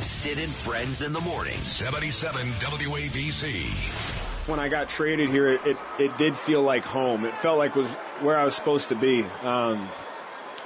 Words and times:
Sid 0.00 0.38
and 0.38 0.54
Friends 0.54 1.02
in 1.02 1.12
the 1.12 1.20
morning. 1.20 1.56
77 1.62 2.52
WABC. 2.52 4.48
When 4.48 4.60
I 4.60 4.68
got 4.68 4.88
traded 4.88 5.28
here, 5.28 5.48
it, 5.48 5.66
it, 5.66 5.76
it 5.98 6.18
did 6.18 6.36
feel 6.36 6.62
like 6.62 6.84
home. 6.84 7.24
It 7.24 7.36
felt 7.36 7.58
like 7.58 7.74
was 7.74 7.90
where 8.20 8.38
I 8.38 8.44
was 8.44 8.54
supposed 8.54 8.90
to 8.90 8.94
be. 8.94 9.24
Um, 9.42 9.88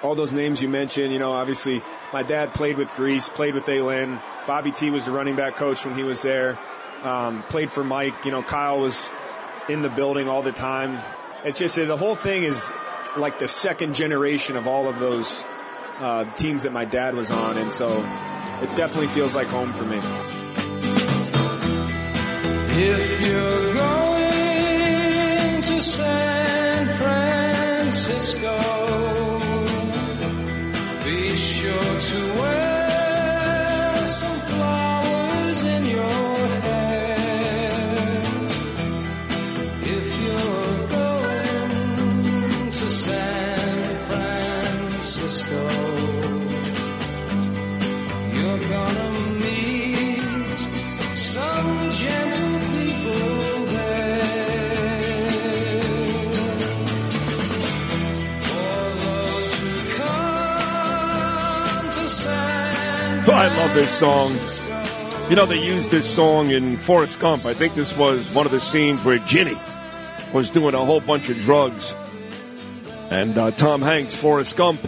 all 0.03 0.14
those 0.14 0.32
names 0.32 0.60
you 0.60 0.68
mentioned, 0.68 1.12
you 1.12 1.18
know, 1.18 1.32
obviously 1.32 1.82
my 2.12 2.22
dad 2.22 2.53
played 2.53 2.76
with 2.76 2.88
Griese, 2.90 3.32
played 3.32 3.54
with 3.54 3.68
A-Lin. 3.68 4.21
Bobby 4.46 4.71
T 4.71 4.90
was 4.90 5.06
the 5.06 5.12
running 5.12 5.36
back 5.36 5.56
coach 5.56 5.84
when 5.86 5.94
he 5.94 6.02
was 6.02 6.22
there. 6.22 6.58
Um, 7.02 7.42
played 7.44 7.70
for 7.72 7.82
Mike. 7.82 8.24
You 8.24 8.32
know, 8.32 8.42
Kyle 8.42 8.80
was 8.80 9.10
in 9.68 9.80
the 9.80 9.88
building 9.88 10.28
all 10.28 10.42
the 10.42 10.52
time. 10.52 11.02
It's 11.44 11.58
just 11.58 11.76
the 11.76 11.96
whole 11.96 12.16
thing 12.16 12.44
is 12.44 12.72
like 13.16 13.38
the 13.38 13.48
second 13.48 13.94
generation 13.94 14.56
of 14.56 14.66
all 14.66 14.88
of 14.88 14.98
those 14.98 15.46
uh, 15.98 16.24
teams 16.34 16.64
that 16.64 16.72
my 16.72 16.84
dad 16.84 17.14
was 17.14 17.30
on, 17.30 17.58
and 17.58 17.72
so 17.72 17.88
it 18.62 18.76
definitely 18.76 19.08
feels 19.08 19.34
like 19.34 19.48
home 19.48 19.72
for 19.72 19.84
me. 19.84 19.98
If 22.74 23.20
you're 23.27 23.74
going 23.74 25.62
to 25.62 25.80
San 25.82 26.87
Francisco, 26.98 28.52
love 63.73 63.80
this 63.80 63.98
song. 63.98 65.31
You 65.31 65.37
know, 65.37 65.47
they 65.47 65.62
used 65.62 65.91
this 65.91 66.09
song 66.09 66.50
in 66.50 66.76
Forrest 66.76 67.19
Gump. 67.20 67.47
I 67.47 67.54
think 67.54 67.75
this 67.75 67.97
was 67.97 68.31
one 68.34 68.44
of 68.44 68.53
the 68.53 68.60
scenes 68.60 69.03
where 69.03 69.19
Jenny 69.20 69.59
was 70.34 70.50
doing 70.50 70.75
a 70.75 70.84
whole 70.84 71.00
bunch 71.00 71.31
of 71.31 71.38
drugs. 71.38 71.94
And 73.10 73.38
uh, 73.38 73.50
Tom 73.53 73.81
Hanks, 73.81 74.14
Forrest 74.14 74.56
Gump, 74.56 74.87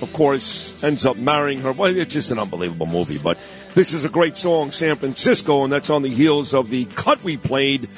of 0.00 0.12
course, 0.12 0.82
ends 0.82 1.06
up 1.06 1.16
marrying 1.16 1.60
her. 1.60 1.72
Well, 1.72 1.96
it's 1.96 2.12
just 2.12 2.32
an 2.32 2.40
unbelievable 2.40 2.86
movie. 2.86 3.18
But 3.18 3.38
this 3.74 3.92
is 3.92 4.04
a 4.04 4.08
great 4.08 4.36
song, 4.36 4.72
San 4.72 4.96
Francisco, 4.96 5.62
and 5.62 5.72
that's 5.72 5.90
on 5.90 6.02
the 6.02 6.10
heels 6.10 6.54
of 6.54 6.68
the 6.68 6.86
cut 6.86 7.22
we 7.22 7.36
played 7.36 7.88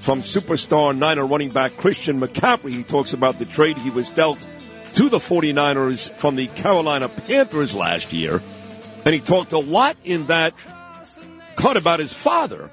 from 0.00 0.20
superstar 0.20 0.96
Niner 0.96 1.26
running 1.26 1.50
back 1.50 1.76
Christian 1.76 2.20
McCaffrey. 2.20 2.70
He 2.70 2.84
talks 2.84 3.12
about 3.12 3.40
the 3.40 3.46
trade 3.46 3.78
he 3.78 3.90
was 3.90 4.10
dealt 4.10 4.46
to 4.92 5.08
the 5.08 5.18
49ers 5.18 6.12
from 6.18 6.36
the 6.36 6.46
Carolina 6.48 7.08
Panthers 7.08 7.74
last 7.74 8.12
year. 8.12 8.40
And 9.04 9.14
he 9.14 9.20
talked 9.20 9.52
a 9.52 9.58
lot 9.58 9.96
in 10.04 10.26
that 10.26 10.54
cut 11.56 11.76
about 11.76 12.00
his 12.00 12.12
father. 12.12 12.70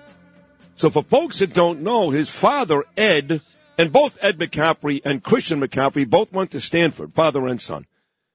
So 0.75 0.89
for 0.89 1.03
folks 1.03 1.39
that 1.39 1.53
don't 1.53 1.81
know, 1.81 2.09
his 2.09 2.29
father, 2.29 2.83
Ed, 2.97 3.41
and 3.77 3.91
both 3.91 4.17
Ed 4.21 4.37
McCaffrey 4.37 5.01
and 5.05 5.23
Christian 5.23 5.61
McCaffrey 5.61 6.09
both 6.09 6.33
went 6.33 6.51
to 6.51 6.61
Stanford, 6.61 7.13
father 7.13 7.47
and 7.47 7.61
son. 7.61 7.85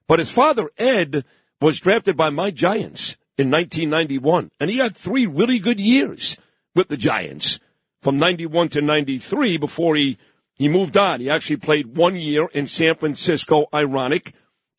But 0.07 0.19
his 0.19 0.31
father, 0.31 0.69
Ed, 0.77 1.23
was 1.61 1.79
drafted 1.79 2.17
by 2.17 2.29
my 2.29 2.51
Giants 2.51 3.17
in 3.37 3.51
1991. 3.51 4.51
And 4.59 4.69
he 4.69 4.77
had 4.77 4.95
three 4.95 5.25
really 5.25 5.59
good 5.59 5.79
years 5.79 6.37
with 6.75 6.87
the 6.87 6.97
Giants 6.97 7.59
from 8.01 8.17
91 8.17 8.69
to 8.69 8.81
93 8.81 9.57
before 9.57 9.95
he, 9.95 10.17
he 10.53 10.67
moved 10.67 10.97
on. 10.97 11.21
He 11.21 11.29
actually 11.29 11.57
played 11.57 11.95
one 11.95 12.15
year 12.15 12.47
in 12.53 12.67
San 12.67 12.95
Francisco, 12.95 13.67
ironic. 13.73 14.33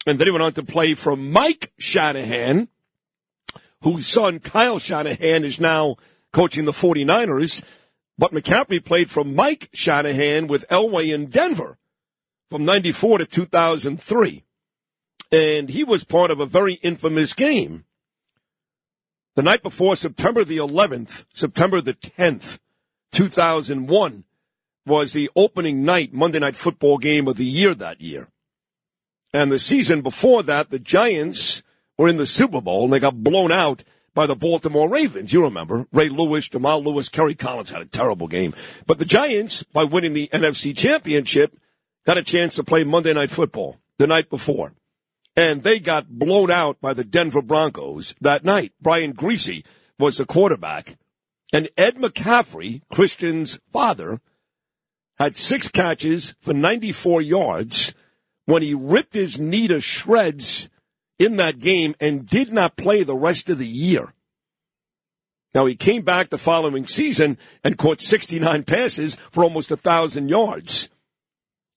And 0.07 0.19
then 0.19 0.27
he 0.27 0.33
went 0.33 0.43
on 0.43 0.53
to 0.55 0.65
play 0.65 0.95
for 0.95 1.17
Mike 1.17 1.73
Shanahan, 1.79 2.69
whose 3.83 4.07
son, 4.07 4.39
Kyle 4.39 4.79
Shanahan, 4.79 5.45
is 5.45 5.61
now 5.61 5.97
coaching 6.33 6.65
the 6.65 6.73
49ers. 6.73 7.63
But 8.19 8.33
McCaffrey 8.33 8.85
played 8.85 9.11
for 9.11 9.25
Mike 9.25 9.69
Shanahan 9.73 10.47
with 10.47 10.69
Elway 10.69 11.13
in 11.13 11.27
Denver 11.27 11.79
from 12.51 12.65
94 12.65 13.19
to 13.19 13.27
2003. 13.27 14.45
And 15.31 15.71
he 15.71 15.85
was 15.85 16.05
part 16.05 16.31
of 16.31 16.41
a 16.41 16.47
very 16.47 16.75
infamous 16.75 17.33
game. 17.35 17.85
The 19.35 19.43
night 19.43 19.63
before 19.63 19.97
September 19.97 20.45
the 20.45 20.59
11th, 20.59 21.25
September 21.33 21.81
the 21.81 21.95
10th, 21.95 22.59
2001 23.13 24.25
was 24.85 25.13
the 25.13 25.31
opening 25.37 25.85
night 25.85 26.13
Monday 26.13 26.39
night 26.39 26.57
football 26.57 26.99
game 26.99 27.29
of 27.29 27.37
the 27.37 27.45
year 27.45 27.75
that 27.75 28.01
year. 28.01 28.29
And 29.33 29.51
the 29.51 29.59
season 29.59 30.03
before 30.03 30.43
that, 30.43 30.71
the 30.71 30.79
Giants 30.79 31.52
were 32.03 32.09
in 32.09 32.17
the 32.17 32.27
Super 32.27 32.61
Bowl 32.61 32.83
and 32.83 32.93
they 32.93 32.99
got 32.99 33.23
blown 33.23 33.53
out 33.53 33.85
by 34.13 34.27
the 34.27 34.35
Baltimore 34.35 34.89
Ravens. 34.89 35.33
You 35.33 35.45
remember 35.45 35.87
Ray 35.93 36.09
Lewis, 36.09 36.49
Jamal 36.49 36.83
Lewis, 36.83 37.09
Kerry 37.09 37.37
Collins 37.37 37.71
had 37.71 37.81
a 37.81 37.87
terrible 37.87 38.27
game. 38.27 38.55
But 38.87 38.99
the 38.99 39.05
Giants, 39.05 39.63
by 39.63 39.85
winning 39.85 40.13
the 40.13 40.29
NFC 40.33 40.77
championship, 40.77 41.57
got 42.05 42.19
a 42.19 42.25
chance 42.25 42.57
to 42.57 42.65
play 42.65 42.83
Monday 42.83 43.13
night 43.13 43.31
football 43.31 43.79
the 43.99 44.09
night 44.09 44.31
before. 44.31 44.75
And 45.37 45.63
they 45.63 45.79
got 45.79 46.09
blown 46.09 46.51
out 46.51 46.81
by 46.81 46.93
the 46.93 47.05
Denver 47.05 47.41
Broncos 47.41 48.17
that 48.21 48.45
night. 48.45 48.73
Brian 48.81 49.15
Griese 49.15 49.65
was 49.97 50.19
the 50.19 50.27
quarterback. 50.27 50.99
And 51.53 51.69
Ed 51.77 51.99
McCaffrey, 51.99 52.83
Christian's 52.93 53.61
father, 53.73 54.21
had 55.19 55.37
six 55.37 55.69
catches 55.69 56.35
for 56.41 56.53
94 56.53 57.23
yards 57.23 57.95
when 58.47 58.63
he 58.63 58.75
ripped 58.75 59.15
his 59.15 59.39
knee 59.39 59.69
to 59.69 59.79
shreds 59.79 60.69
in 61.19 61.37
that 61.37 61.61
game 61.61 61.95
and 62.01 62.27
did 62.27 62.53
not 62.53 62.77
play 62.77 63.03
the 63.03 63.15
rest 63.15 63.49
of 63.49 63.59
the 63.59 63.67
year. 63.67 64.13
Now 65.55 65.67
he 65.67 65.75
came 65.75 66.03
back 66.03 66.31
the 66.31 66.39
following 66.39 66.87
season 66.87 67.39
and 67.63 67.77
caught 67.77 68.01
69 68.01 68.65
passes 68.65 69.17
for 69.31 69.45
almost 69.45 69.71
a 69.71 69.77
thousand 69.77 70.29
yards. 70.29 70.89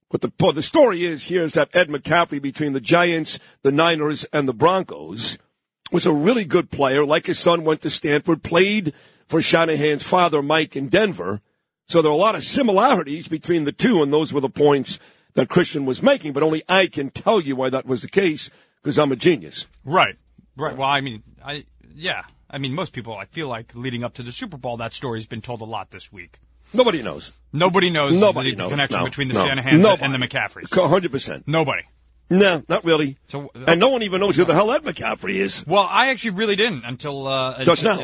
But 0.09 0.22
the, 0.22 0.51
the 0.53 0.63
story 0.63 1.03
is 1.03 1.25
here 1.25 1.44
is 1.44 1.53
that 1.53 1.75
Ed 1.75 1.90
McCaffrey 1.90 2.41
between 2.41 2.74
the 2.74 2.79
Giants, 2.79 3.40
the 3.63 3.72
Niners, 3.72 4.25
and 4.31 4.47
the 4.47 4.53
Broncos 4.53 5.38
was 5.91 6.06
a 6.06 6.13
really 6.13 6.45
good 6.45 6.72
player. 6.72 7.06
Like 7.06 7.25
his 7.25 7.40
son 7.40 7.63
went 7.63 7.81
to 7.81 7.90
Stanford, 7.90 8.44
played 8.44 8.94
for 9.28 9.41
Shanahan's 9.41 10.07
father, 10.07 10.41
Mike, 10.41 10.75
in 10.75 10.88
Denver. 10.88 11.41
So 11.88 12.01
there 12.01 12.12
are 12.12 12.16
a 12.16 12.18
lot 12.18 12.35
of 12.35 12.44
similarities 12.44 13.28
between 13.28 13.66
the 13.66 13.72
two, 13.72 14.01
and 14.01 14.12
those 14.13 14.31
were 14.31 14.41
the 14.41 14.50
points 14.50 15.00
that 15.34 15.50
Christian 15.50 15.85
was 15.85 16.01
making. 16.01 16.34
But 16.34 16.44
only 16.44 16.63
I 16.69 16.88
can 16.88 17.09
tell 17.09 17.41
you 17.41 17.56
why 17.56 17.69
that 17.69 17.85
was 17.85 18.01
the 18.01 18.07
case 18.07 18.50
because 18.85 19.00
I'm 19.00 19.12
a 19.12 19.16
genius. 19.16 19.68
Right. 19.84 20.16
Right. 20.56 20.78
Well, 20.78 20.88
I 20.88 21.01
mean, 21.01 21.23
I 21.44 21.66
yeah. 21.96 22.22
I 22.47 22.59
mean, 22.59 22.73
most 22.73 22.94
people, 22.94 23.18
I 23.18 23.25
feel 23.25 23.47
like 23.50 23.73
leading 23.73 24.03
up 24.03 24.13
to 24.16 24.23
the 24.23 24.31
Super 24.31 24.57
Bowl, 24.57 24.78
that 24.78 24.94
story's 24.94 25.25
been 25.25 25.41
told 25.41 25.62
a 25.62 25.66
lot 25.66 25.90
this 25.90 26.13
week. 26.13 26.38
Nobody 26.72 27.01
knows. 27.01 27.31
Nobody 27.51 27.90
knows 27.90 28.19
Nobody 28.19 28.51
the 28.51 28.57
knows. 28.57 28.69
connection 28.69 29.00
No, 29.00 29.06
between 29.06 29.28
the 29.29 29.34
no. 29.34 29.45
Shanahans 29.45 29.81
Nobody. 29.81 30.03
and 30.03 30.13
the 30.13 30.28
McCaffreys. 30.28 30.68
100%. 30.69 31.44
Nobody. 31.47 31.81
No, 32.29 32.63
not 32.69 32.85
really. 32.85 33.18
So, 33.28 33.51
uh, 33.56 33.66
and 33.68 33.79
no 33.79 33.90
one 33.90 34.03
even 34.03 34.19
knows 34.22 34.35
who 34.35 34.45
the 34.45 34.53
hell 34.53 34.72
Ed 34.72 34.84
McCaffrey 34.84 35.35
is. 35.35 35.66
Well, 35.66 35.88
I 35.90 36.09
actually 36.09 36.31
really 36.31 36.56
didn't 36.56 36.84
until 36.85 37.28
uh, 37.28 37.63
Just 37.63 37.84
now. 37.84 38.00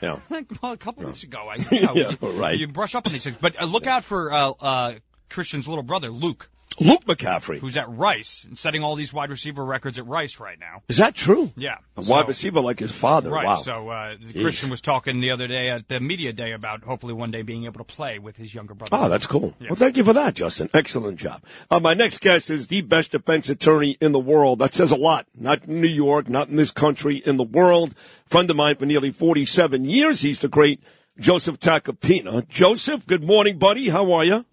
Yeah. 0.00 0.18
well, 0.62 0.72
a 0.72 0.76
couple 0.76 1.04
weeks 1.04 1.24
ago. 1.24 1.48
I, 1.48 1.56
you, 1.74 1.80
know, 1.82 1.94
Yeah, 1.94 2.12
you, 2.20 2.28
right. 2.40 2.58
you 2.58 2.68
brush 2.68 2.94
up 2.94 3.06
on 3.06 3.12
these 3.12 3.24
things, 3.24 3.36
but 3.40 3.60
uh, 3.60 3.64
look 3.64 3.86
out 3.86 4.04
for 4.04 4.32
uh, 4.32 4.50
uh, 4.60 4.94
Christian's 5.28 5.68
little 5.68 5.84
brother, 5.84 6.10
Luke, 6.10 6.48
Luke 6.80 7.04
McCaffrey. 7.06 7.58
who's 7.60 7.76
at 7.76 7.88
Rice 7.88 8.44
and 8.48 8.58
setting 8.58 8.82
all 8.82 8.96
these 8.96 9.12
wide 9.12 9.30
receiver 9.30 9.64
records 9.64 9.98
at 9.98 10.06
Rice 10.06 10.40
right 10.40 10.58
now. 10.58 10.82
Is 10.88 10.96
that 10.98 11.14
true? 11.14 11.52
Yeah. 11.56 11.76
A 11.96 12.02
So- 12.02 12.12
wide 12.12 12.26
receiver 12.28 12.60
like 12.60 12.78
his 12.80 12.90
father. 12.92 13.30
Right. 13.30 13.46
Wow. 13.46 13.54
So 13.56 13.88
uh, 13.88 14.14
Christian 14.32 14.70
was 14.70 14.80
talking 14.80 15.20
the 15.20 15.30
other 15.30 15.46
day 15.46 15.70
at 15.70 15.88
the 15.88 16.00
media 16.00 16.32
day 16.32 16.52
about 16.52 16.82
hopefully 16.82 17.12
one 17.14 17.30
day 17.30 17.42
being 17.42 17.64
able 17.64 17.78
to 17.78 17.84
play 17.84 18.18
with 18.18 18.36
his 18.36 18.54
younger 18.54 18.74
brother. 18.74 18.96
Oh, 18.96 19.08
that's 19.08 19.26
cool. 19.26 19.54
Yeah. 19.60 19.68
Well, 19.70 19.76
thank 19.76 19.96
you 19.96 20.04
for 20.04 20.12
that, 20.12 20.34
Justin. 20.34 20.68
Excellent 20.74 21.18
job. 21.18 21.42
Uh, 21.70 21.80
my 21.80 21.94
next 21.94 22.20
guest 22.20 22.50
is 22.50 22.66
the 22.66 22.82
best 22.82 23.12
defense 23.12 23.48
attorney 23.48 23.96
in 24.00 24.12
the 24.12 24.18
world. 24.18 24.58
That 24.58 24.74
says 24.74 24.90
a 24.90 24.96
lot. 24.96 25.26
Not 25.34 25.64
in 25.64 25.80
New 25.80 25.86
York, 25.88 26.28
not 26.28 26.48
in 26.48 26.56
this 26.56 26.70
country, 26.72 27.22
in 27.24 27.36
the 27.36 27.44
world. 27.44 27.94
Friend 28.26 28.48
of 28.50 28.56
mine 28.56 28.76
for 28.76 28.86
nearly 28.86 29.12
47 29.12 29.84
years. 29.84 30.22
He's 30.22 30.40
the 30.40 30.48
great 30.48 30.80
Joseph 31.18 31.60
Tacopina. 31.60 32.48
Joseph, 32.48 33.06
good 33.06 33.22
morning, 33.22 33.58
buddy. 33.58 33.90
How 33.90 34.10
are 34.12 34.24
you? 34.24 34.44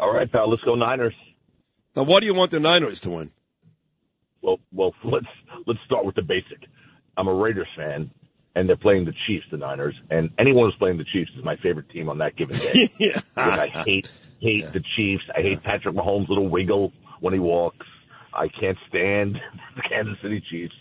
All 0.00 0.14
right, 0.14 0.30
pal. 0.32 0.50
Let's 0.50 0.62
go 0.62 0.74
Niners. 0.74 1.14
Now, 1.94 2.04
why 2.04 2.20
do 2.20 2.26
you 2.26 2.34
want 2.34 2.50
the 2.50 2.58
Niners 2.58 3.00
to 3.02 3.10
win? 3.10 3.30
Well, 4.40 4.58
well, 4.72 4.94
let's 5.04 5.26
let's 5.66 5.80
start 5.84 6.06
with 6.06 6.14
the 6.14 6.22
basic. 6.22 6.66
I'm 7.18 7.28
a 7.28 7.34
Raiders 7.34 7.68
fan, 7.76 8.10
and 8.56 8.66
they're 8.66 8.76
playing 8.76 9.04
the 9.04 9.12
Chiefs, 9.26 9.44
the 9.50 9.58
Niners, 9.58 9.94
and 10.10 10.30
anyone 10.38 10.66
who's 10.66 10.76
playing 10.78 10.96
the 10.96 11.04
Chiefs 11.04 11.30
is 11.36 11.44
my 11.44 11.56
favorite 11.56 11.90
team 11.90 12.08
on 12.08 12.18
that 12.18 12.34
given 12.34 12.58
day. 12.58 12.90
yeah. 12.98 13.20
I 13.36 13.68
hate 13.84 14.08
hate 14.40 14.72
the 14.72 14.82
Chiefs. 14.96 15.24
I 15.36 15.42
hate 15.42 15.62
Patrick 15.62 15.94
Mahomes' 15.94 16.30
little 16.30 16.48
wiggle 16.48 16.92
when 17.20 17.34
he 17.34 17.40
walks. 17.40 17.86
I 18.32 18.48
can't 18.48 18.78
stand 18.88 19.36
the 19.76 19.82
Kansas 19.82 20.16
City 20.22 20.42
Chiefs. 20.50 20.74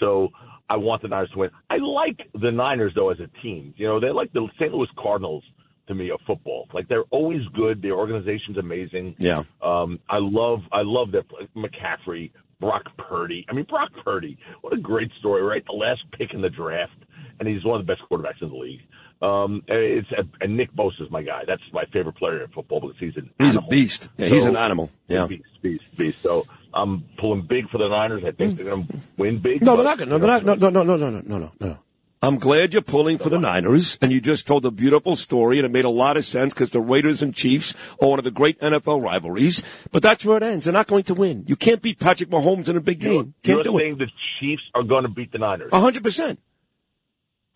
So 0.00 0.30
I 0.70 0.76
want 0.76 1.02
the 1.02 1.08
Niners 1.08 1.30
to 1.32 1.40
win. 1.40 1.50
I 1.68 1.76
like 1.76 2.20
the 2.32 2.50
Niners 2.50 2.92
though 2.94 3.10
as 3.10 3.18
a 3.20 3.28
team. 3.42 3.74
You 3.76 3.86
know, 3.86 4.00
they're 4.00 4.14
like 4.14 4.32
the 4.32 4.48
St. 4.58 4.72
Louis 4.72 4.88
Cardinals 4.98 5.44
to 5.88 5.94
me 5.94 6.10
of 6.10 6.20
football. 6.26 6.68
Like 6.72 6.88
they're 6.88 7.04
always 7.10 7.42
good. 7.54 7.82
The 7.82 7.90
organization's 7.90 8.58
amazing. 8.58 9.16
Yeah. 9.18 9.42
Um, 9.62 10.00
I 10.08 10.18
love 10.18 10.60
I 10.72 10.82
love 10.82 11.12
that 11.12 11.24
McCaffrey, 11.56 12.30
Brock 12.60 12.84
Purdy. 12.96 13.46
I 13.48 13.54
mean 13.54 13.66
Brock 13.68 13.90
Purdy, 14.04 14.38
what 14.60 14.72
a 14.72 14.80
great 14.80 15.10
story, 15.18 15.42
right? 15.42 15.64
The 15.66 15.72
last 15.72 16.02
pick 16.16 16.34
in 16.34 16.42
the 16.42 16.50
draft, 16.50 16.92
and 17.38 17.48
he's 17.48 17.64
one 17.64 17.80
of 17.80 17.86
the 17.86 17.92
best 17.92 18.02
quarterbacks 18.10 18.42
in 18.42 18.48
the 18.48 18.56
league. 18.56 18.80
Um, 19.22 19.62
it's 19.68 20.08
and 20.40 20.56
Nick 20.56 20.74
Bosa 20.74 21.02
is 21.02 21.10
my 21.10 21.22
guy. 21.22 21.42
That's 21.46 21.62
my 21.72 21.84
favorite 21.92 22.16
player 22.16 22.42
in 22.42 22.50
football 22.50 22.80
because 22.80 22.96
he's 22.98 23.16
an 23.16 23.30
he's 23.38 23.50
animal. 23.50 23.68
a 23.68 23.70
beast. 23.70 24.08
Yeah, 24.16 24.28
so, 24.28 24.34
he's 24.34 24.44
an 24.44 24.56
animal. 24.56 24.90
Yeah, 25.06 25.26
beast, 25.28 25.44
beast, 25.62 25.82
beast. 25.96 26.22
So 26.22 26.44
I'm 26.74 27.04
pulling 27.18 27.46
big 27.48 27.68
for 27.70 27.78
the 27.78 27.88
Niners. 27.88 28.24
I 28.26 28.32
think 28.32 28.54
mm. 28.54 28.56
they're 28.56 28.64
going 28.66 28.86
to 28.88 28.98
win 29.16 29.40
big. 29.40 29.62
No, 29.62 29.76
but, 29.76 29.96
they're 29.96 30.06
not. 30.06 30.08
No, 30.08 30.18
they're 30.18 30.28
not. 30.28 30.44
No, 30.44 30.70
no, 30.70 30.82
no, 30.82 30.96
no, 30.96 30.96
no, 30.96 31.20
no, 31.20 31.38
no, 31.38 31.52
no. 31.60 31.78
I'm 32.24 32.38
glad 32.38 32.72
you're 32.72 32.82
pulling 32.82 33.18
for 33.18 33.30
the 33.30 33.38
Niners, 33.40 33.98
and 34.00 34.12
you 34.12 34.20
just 34.20 34.46
told 34.46 34.64
a 34.64 34.70
beautiful 34.70 35.16
story, 35.16 35.58
and 35.58 35.66
it 35.66 35.72
made 35.72 35.84
a 35.84 35.90
lot 35.90 36.16
of 36.16 36.24
sense 36.24 36.54
because 36.54 36.70
the 36.70 36.80
Raiders 36.80 37.20
and 37.20 37.34
Chiefs 37.34 37.74
are 38.00 38.08
one 38.08 38.20
of 38.20 38.24
the 38.24 38.30
great 38.30 38.60
NFL 38.60 39.02
rivalries. 39.02 39.64
But 39.90 40.02
that's 40.04 40.24
where 40.24 40.36
it 40.36 40.44
ends. 40.44 40.66
They're 40.66 40.72
not 40.72 40.86
going 40.86 41.02
to 41.04 41.14
win. 41.14 41.44
You 41.48 41.56
can't 41.56 41.82
beat 41.82 41.98
Patrick 41.98 42.30
Mahomes 42.30 42.68
in 42.68 42.76
a 42.76 42.80
big 42.80 43.00
game. 43.00 43.34
Can't 43.42 43.56
you're 43.56 43.64
do 43.64 43.76
it. 43.76 43.80
saying 43.80 43.98
the 43.98 44.06
Chiefs 44.38 44.62
are 44.72 44.84
going 44.84 45.02
to 45.02 45.08
beat 45.08 45.32
the 45.32 45.38
Niners. 45.38 45.70
Hundred 45.72 46.04
percent. 46.04 46.38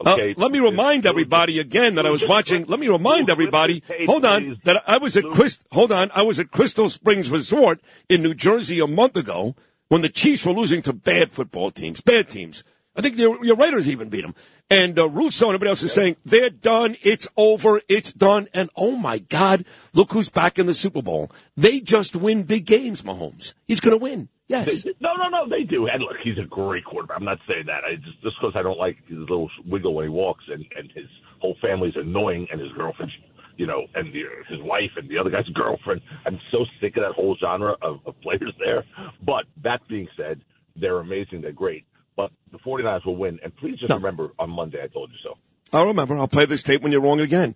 Uh, 0.05 0.13
Okay. 0.13 0.35
let 0.37 0.51
me 0.51 0.59
remind 0.59 1.07
everybody 1.07 1.59
again 1.61 1.95
that 1.95 2.05
I 2.05 2.11
was 2.11 2.27
watching. 2.27 2.65
Let 2.67 2.81
me 2.81 2.89
remind 2.89 3.31
everybody. 3.31 3.83
Hold 4.07 4.25
on, 4.25 4.61
that 4.65 4.83
I 4.87 4.99
was 4.99 5.17
at 5.17 5.25
Chris. 5.33 5.59
Hold 5.73 5.93
on, 5.93 6.11
I 6.13 6.23
was 6.23 6.41
at 6.41 6.51
Crystal 6.51 6.91
Springs 6.91 7.31
Resort 7.31 7.81
in 8.09 8.21
New 8.21 8.35
Jersey 8.35 8.81
a 8.81 8.87
month 8.87 9.17
ago 9.17 9.55
when 9.89 10.03
the 10.03 10.09
Chiefs 10.09 10.45
were 10.45 10.53
losing 10.53 10.83
to 10.83 10.93
bad 10.93 11.31
football 11.31 11.71
teams, 11.71 12.01
bad 12.01 12.29
teams. 12.29 12.65
I 12.97 13.03
think 13.03 13.19
your, 13.19 13.45
your 13.45 13.57
Raiders 13.57 13.89
even 13.89 14.09
beat 14.09 14.23
them. 14.23 14.35
And 14.71 14.99
uh, 14.99 15.09
Russo 15.09 15.47
and 15.47 15.55
everybody 15.55 15.71
else 15.71 15.83
is 15.83 15.93
saying 15.93 16.17
they're 16.25 16.51
done. 16.51 16.97
It's 17.03 17.29
over. 17.37 17.81
It's 17.89 18.13
done. 18.13 18.49
And 18.55 18.71
oh 18.75 18.93
my 18.97 19.19
God, 19.19 19.65
look 19.93 20.13
who's 20.13 20.31
back 20.31 20.59
in 20.59 20.67
the 20.67 20.75
Super 20.75 21.03
Bowl. 21.03 21.31
They 21.57 21.81
just 21.81 22.17
win 22.17 22.43
big 22.45 22.65
games. 22.67 23.03
Mahomes. 23.03 23.55
He's 23.67 23.81
going 23.81 23.93
to 23.97 24.03
win. 24.03 24.29
Yes. 24.49 24.83
They- 24.85 24.95
no, 25.01 25.11
no, 25.15 25.29
no, 25.29 25.49
they 25.49 25.63
do. 25.65 25.87
And 25.87 26.03
look, 26.03 26.17
he's 26.25 26.39
a 26.39 26.47
great 26.49 26.85
quarterback. 26.85 27.19
I'm 27.19 27.25
not 27.25 27.39
saying 27.49 27.65
that. 27.67 27.85
I 27.85 27.97
just 27.97 28.21
just 28.23 28.37
because 28.41 28.55
I 28.57 28.63
don't 28.63 28.79
like 28.79 28.97
his 29.07 29.19
little 29.19 29.51
wiggle 29.67 29.95
when 29.95 30.05
he 30.07 30.11
walks, 30.11 30.45
and 30.49 30.65
and 30.77 30.91
his 30.95 31.07
whole 31.41 31.57
family's 31.61 31.95
annoying, 31.97 32.47
and 32.51 32.61
his 32.61 32.71
girlfriend, 32.73 33.11
you 33.57 33.67
know, 33.67 33.83
and 33.95 34.13
the, 34.13 34.23
his 34.49 34.61
wife, 34.63 34.91
and 34.97 35.09
the 35.09 35.19
other 35.19 35.31
guy's 35.31 35.49
girlfriend. 35.55 36.01
I'm 36.27 36.39
so 36.51 36.65
sick 36.81 36.97
of 36.97 37.03
that 37.03 37.13
whole 37.13 37.37
genre 37.41 37.75
of, 37.83 37.99
of 38.07 38.15
players 38.23 38.55
there. 38.65 38.85
But 39.25 39.45
that 39.65 39.81
being 39.89 40.09
said, 40.17 40.41
they're 40.77 40.99
amazing. 40.99 41.41
They're 41.43 41.53
great. 41.53 41.85
But 42.17 42.31
the 42.51 42.59
49ers 42.59 43.05
will 43.05 43.17
win. 43.17 43.39
And 43.43 43.55
please 43.57 43.79
just 43.79 43.91
No. 43.91 43.97
remember 43.97 44.31
on 44.39 44.51
Monday, 44.51 44.83
I 44.83 44.87
told 44.89 45.11
you 45.11 45.19
so. 45.23 45.37
I'll 45.73 45.87
remember. 45.87 46.17
I'll 46.17 46.29
play 46.29 46.47
this 46.47 46.63
tape 46.63 46.83
when 46.83 46.93
you're 46.93 47.01
wrong 47.01 47.21
again. 47.21 47.55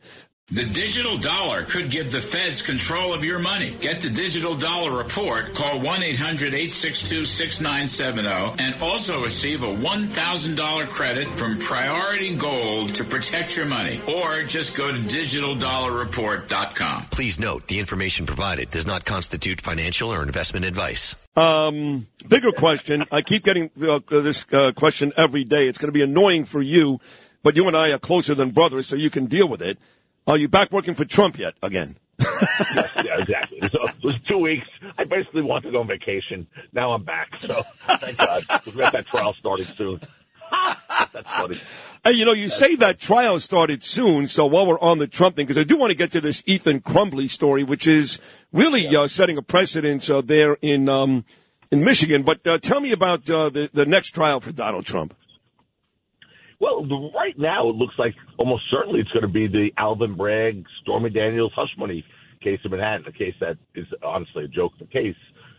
The 0.53 0.65
digital 0.65 1.17
dollar 1.17 1.63
could 1.63 1.93
give 1.93 2.11
the 2.11 2.21
feds 2.21 2.61
control 2.61 3.15
of 3.15 3.25
your 3.25 3.39
money. 3.39 3.77
Get 3.81 4.03
the 4.03 4.11
digital 4.11 4.57
dollar 4.57 4.91
report. 4.91 5.55
Call 5.55 5.79
1-800-862-6970 5.79 8.61
and 8.61 8.83
also 8.83 9.23
receive 9.23 9.63
a 9.63 9.69
$1,000 9.69 10.89
credit 10.89 11.29
from 11.39 11.61
Priority 11.61 12.35
Gold 12.35 12.97
to 12.97 13.05
protect 13.05 13.57
your 13.57 13.67
money. 13.67 14.01
Or 14.09 14.43
just 14.43 14.77
go 14.77 14.91
to 14.91 14.99
digitaldollarreport.com. 14.99 17.07
Please 17.13 17.39
note 17.39 17.69
the 17.69 17.79
information 17.79 18.27
provided 18.27 18.73
does 18.73 18.89
not 18.89 19.05
constitute 19.05 19.61
financial 19.61 20.13
or 20.13 20.25
investment 20.25 20.65
advice. 20.65 21.15
Um, 21.37 22.09
bigger 22.27 22.51
question. 22.51 23.05
I 23.13 23.23
keep 23.23 23.45
getting 23.45 23.71
uh, 23.81 24.01
this 24.09 24.53
uh, 24.53 24.73
question 24.73 25.13
every 25.17 25.45
day. 25.45 25.69
It's 25.69 25.79
going 25.79 25.91
to 25.91 25.93
be 25.93 26.03
annoying 26.03 26.45
for 26.45 26.61
you, 26.61 26.99
but 27.45 27.55
you 27.55 27.69
and 27.69 27.77
I 27.77 27.93
are 27.93 28.01
closer 28.01 28.35
than 28.35 28.51
brothers, 28.51 28.89
so 28.89 28.97
you 28.97 29.11
can 29.11 29.27
deal 29.27 29.47
with 29.47 29.63
it. 29.63 29.79
Are 30.31 30.39
you 30.39 30.47
back 30.49 30.71
working 30.71 30.95
for 30.95 31.05
Trump 31.05 31.41
yet 31.41 31.55
again? 31.61 31.97
yeah, 32.21 33.17
exactly. 33.19 33.59
So 33.63 33.83
it 33.83 34.05
was 34.05 34.15
two 34.29 34.39
weeks. 34.39 34.65
I 34.97 35.03
basically 35.03 35.43
wanted 35.43 35.67
to 35.67 35.73
go 35.73 35.81
on 35.81 35.89
vacation. 35.89 36.47
Now 36.73 36.93
I'm 36.93 37.03
back. 37.03 37.31
So 37.41 37.65
thank 37.99 38.17
God. 38.17 38.47
'cause 38.47 38.67
We 38.67 38.81
got 38.81 38.93
that 38.93 39.09
trial 39.09 39.35
starting 39.41 39.67
soon. 39.77 40.01
That's 41.13 41.29
funny. 41.33 41.59
Hey, 42.05 42.13
you 42.13 42.25
know, 42.25 42.33
you 42.33 42.49
say 42.49 42.77
that 42.77 43.01
trial 43.01 43.41
started 43.41 43.83
soon, 43.83 44.29
so 44.29 44.47
while 44.47 44.67
we're 44.67 44.79
on 44.79 44.99
the 44.99 45.09
Trump 45.09 45.35
thing, 45.35 45.47
because 45.47 45.59
I 45.59 45.65
do 45.65 45.77
want 45.77 45.91
to 45.91 45.97
get 45.97 46.13
to 46.13 46.21
this 46.21 46.45
Ethan 46.47 46.83
Crumbley 46.83 47.29
story, 47.29 47.65
which 47.65 47.89
is 47.89 48.21
really 48.53 48.87
uh, 48.97 49.09
setting 49.09 49.37
a 49.37 49.43
precedent 49.43 50.09
uh, 50.09 50.21
there 50.21 50.57
in 50.63 50.89
um, 50.89 51.25
in 51.73 51.83
Michigan. 51.83 52.23
But 52.23 52.47
uh, 52.47 52.59
tell 52.59 52.79
me 52.81 52.93
about 52.93 53.29
uh, 53.29 53.49
the 53.51 53.69
the 53.73 53.85
next 53.85 54.11
trial 54.11 54.39
for 54.39 54.53
Donald 54.53 54.87
Trump. 54.87 55.13
Well, 56.61 56.87
right 57.15 57.39
now 57.39 57.69
it 57.71 57.77
looks 57.77 57.95
like 57.99 58.15
almost 58.39 58.65
certainly 58.71 59.01
it's 59.01 59.11
going 59.13 59.23
to 59.23 59.29
be 59.29 59.49
the 59.49 59.71
Alvin 59.79 60.17
Bragg, 60.17 60.65
Stormy 60.83 61.11
Daniels 61.11 61.53
hush 61.57 61.71
money 61.79 62.05
case 62.43 62.61
in 62.65 62.71
Manhattan, 62.71 63.07
a 63.07 63.13
case 63.13 63.35
that 63.41 63.57
is 63.75 63.87
honestly 64.03 64.45
a 64.45 64.49
joke. 64.49 64.73
Of 64.81 64.89
the 64.89 64.93
case. 64.93 65.17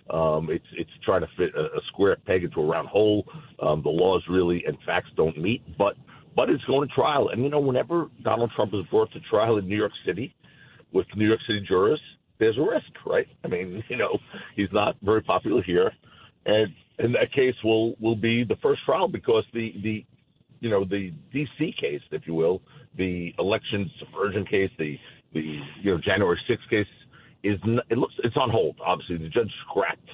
Um, 0.09 0.50
it's 0.51 0.65
it's 0.74 0.89
trying 1.06 1.21
to 1.21 1.27
fit 1.38 1.56
a, 1.56 1.62
a 1.62 1.81
square 1.88 2.18
peg 2.25 2.44
into 2.44 2.59
a 2.59 2.65
round 2.65 2.88
hole. 2.88 3.25
Um, 3.62 3.81
the 3.81 3.89
laws 3.89 4.24
really 4.30 4.63
and 4.65 4.77
facts 4.86 5.09
don't 5.15 5.38
meet, 5.38 5.62
but 5.77 5.95
but 6.36 6.50
it's 6.50 6.63
going 6.65 6.88
to 6.88 6.94
trial. 6.94 7.30
And 7.30 7.44
you 7.44 7.50
know, 7.50 7.59
whenever 7.59 8.07
Donald 8.24 8.51
Trump 8.56 8.74
is 8.74 8.81
brought 8.89 9.12
to 9.13 9.19
trial 9.30 9.57
in 9.57 9.68
New 9.68 9.77
York 9.77 9.92
City 10.06 10.36
with 10.92 11.06
New 11.15 11.27
York 11.27 11.39
City 11.47 11.63
jurors, 11.68 12.01
there's 12.39 12.57
a 12.57 12.62
risk, 12.62 12.92
right? 13.06 13.27
I 13.44 13.47
mean, 13.47 13.83
you 13.89 13.97
know, 13.97 14.18
he's 14.56 14.71
not 14.71 14.97
very 15.01 15.21
popular 15.21 15.63
here, 15.63 15.92
and 16.45 16.74
and 17.00 17.15
that 17.15 17.31
case 17.33 17.56
will 17.63 17.95
will 18.00 18.15
be 18.15 18.44
the 18.44 18.57
first 18.62 18.81
trial 18.86 19.07
because 19.07 19.45
the 19.54 19.74
the 19.83 20.06
you 20.62 20.69
know 20.69 20.86
the 20.86 21.12
D.C. 21.34 21.74
case, 21.80 22.02
if 22.12 22.24
you 22.25 22.34
will, 22.34 22.62
the 22.98 23.34
election 23.40 23.92
subversion 24.00 24.46
case, 24.46 24.69
the 24.80 24.98
the 25.34 25.60
you 25.81 25.92
know 25.92 26.00
January 26.04 26.40
6th 26.50 26.69
case 26.69 26.88
is 27.44 27.60
it 27.90 27.98
looks 27.98 28.13
it's 28.24 28.38
on 28.38 28.50
hold. 28.50 28.78
Obviously, 28.86 29.18
the 29.18 29.30
judge 29.30 29.52
scrapped 29.69 30.10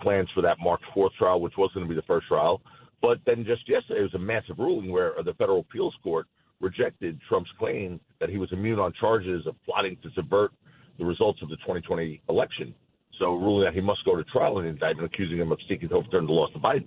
plans 0.00 0.28
for 0.34 0.40
that 0.42 0.56
March 0.60 0.80
4th 0.96 1.10
trial, 1.18 1.40
which 1.40 1.54
was 1.58 1.70
going 1.74 1.84
to 1.84 1.88
be 1.88 1.96
the 1.96 2.06
first 2.06 2.28
trial. 2.28 2.62
But 3.02 3.18
then 3.26 3.44
just 3.44 3.68
yesterday, 3.68 4.00
it 4.00 4.04
was 4.04 4.14
a 4.14 4.18
massive 4.18 4.58
ruling 4.58 4.90
where 4.90 5.12
the 5.24 5.34
federal 5.34 5.60
appeals 5.60 5.94
court 6.02 6.26
rejected 6.60 7.18
Trump's 7.28 7.50
claim 7.58 8.00
that 8.20 8.28
he 8.30 8.38
was 8.38 8.48
immune 8.52 8.78
on 8.78 8.92
charges 9.00 9.46
of 9.46 9.54
plotting 9.64 9.96
to 10.02 10.10
subvert 10.14 10.52
the 10.98 11.04
results 11.04 11.40
of 11.42 11.48
the 11.48 11.56
2020 11.56 12.20
election. 12.28 12.74
So 13.18 13.34
ruling 13.34 13.64
that 13.64 13.74
he 13.74 13.80
must 13.80 14.04
go 14.04 14.16
to 14.16 14.24
trial 14.24 14.58
and 14.58 14.68
indictment, 14.68 15.10
accusing 15.12 15.38
him 15.38 15.52
of 15.52 15.58
seeking 15.68 15.88
to 15.88 15.96
overturn 15.96 16.26
the 16.26 16.32
loss 16.32 16.52
to 16.52 16.58
Biden. 16.58 16.86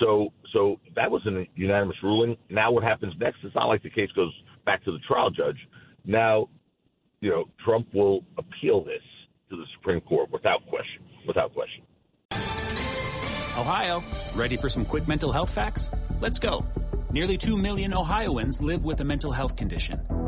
So, 0.00 0.32
so 0.52 0.80
that 0.96 1.10
was 1.10 1.24
a 1.26 1.46
unanimous 1.54 1.96
ruling. 2.02 2.36
Now, 2.50 2.72
what 2.72 2.82
happens 2.82 3.14
next? 3.18 3.38
It's 3.42 3.54
not 3.54 3.66
like 3.66 3.82
the 3.82 3.90
case 3.90 4.10
goes 4.14 4.32
back 4.64 4.84
to 4.84 4.92
the 4.92 4.98
trial 5.06 5.30
judge. 5.30 5.56
Now, 6.04 6.48
you 7.20 7.30
know, 7.30 7.44
Trump 7.64 7.88
will 7.94 8.20
appeal 8.36 8.84
this 8.84 9.02
to 9.50 9.56
the 9.56 9.64
Supreme 9.76 10.00
Court 10.00 10.30
without 10.32 10.66
question. 10.66 11.02
Without 11.26 11.52
question. 11.54 11.84
Ohio, 13.58 14.02
ready 14.36 14.56
for 14.56 14.68
some 14.68 14.84
quick 14.84 15.08
mental 15.08 15.32
health 15.32 15.50
facts? 15.50 15.90
Let's 16.20 16.38
go. 16.38 16.64
Nearly 17.10 17.36
2 17.36 17.56
million 17.56 17.92
Ohioans 17.92 18.60
live 18.60 18.84
with 18.84 19.00
a 19.00 19.04
mental 19.04 19.32
health 19.32 19.56
condition. 19.56 20.27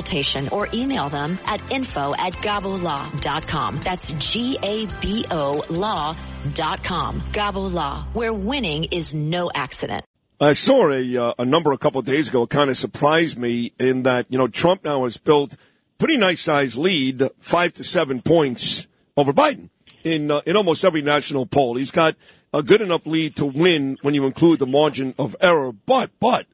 or 0.51 0.67
email 0.73 1.09
them 1.09 1.39
at 1.45 1.71
info 1.71 2.13
at 2.15 2.33
gabolaw.com. 2.33 3.79
That's 3.83 4.11
G-A-B-O 4.11 5.63
law.com. 5.69 7.21
Gabo 7.31 7.73
Law, 7.73 8.07
where 8.13 8.33
winning 8.33 8.85
is 8.91 9.13
no 9.13 9.49
accident. 9.53 10.05
I 10.39 10.53
saw 10.53 10.91
a 10.91 11.17
uh, 11.17 11.33
a 11.37 11.45
number 11.45 11.71
a 11.71 11.77
couple 11.77 11.99
of 11.99 12.05
days 12.05 12.29
ago. 12.29 12.43
It 12.43 12.49
kind 12.49 12.71
of 12.71 12.77
surprised 12.77 13.37
me 13.37 13.73
in 13.77 14.03
that 14.03 14.25
you 14.29 14.39
know 14.39 14.47
Trump 14.47 14.83
now 14.83 15.03
has 15.03 15.17
built 15.17 15.55
pretty 15.99 16.17
nice 16.17 16.41
sized 16.41 16.77
lead, 16.77 17.29
five 17.39 17.73
to 17.73 17.83
seven 17.83 18.23
points 18.23 18.87
over 19.15 19.33
Biden 19.33 19.69
in 20.03 20.31
uh, 20.31 20.41
in 20.47 20.55
almost 20.55 20.83
every 20.83 21.03
national 21.03 21.45
poll. 21.45 21.75
He's 21.75 21.91
got 21.91 22.15
a 22.53 22.63
good 22.63 22.81
enough 22.81 23.05
lead 23.05 23.35
to 23.35 23.45
win 23.45 23.97
when 24.01 24.15
you 24.15 24.25
include 24.25 24.57
the 24.57 24.65
margin 24.65 25.13
of 25.19 25.35
error. 25.39 25.71
But 25.71 26.09
but 26.19 26.47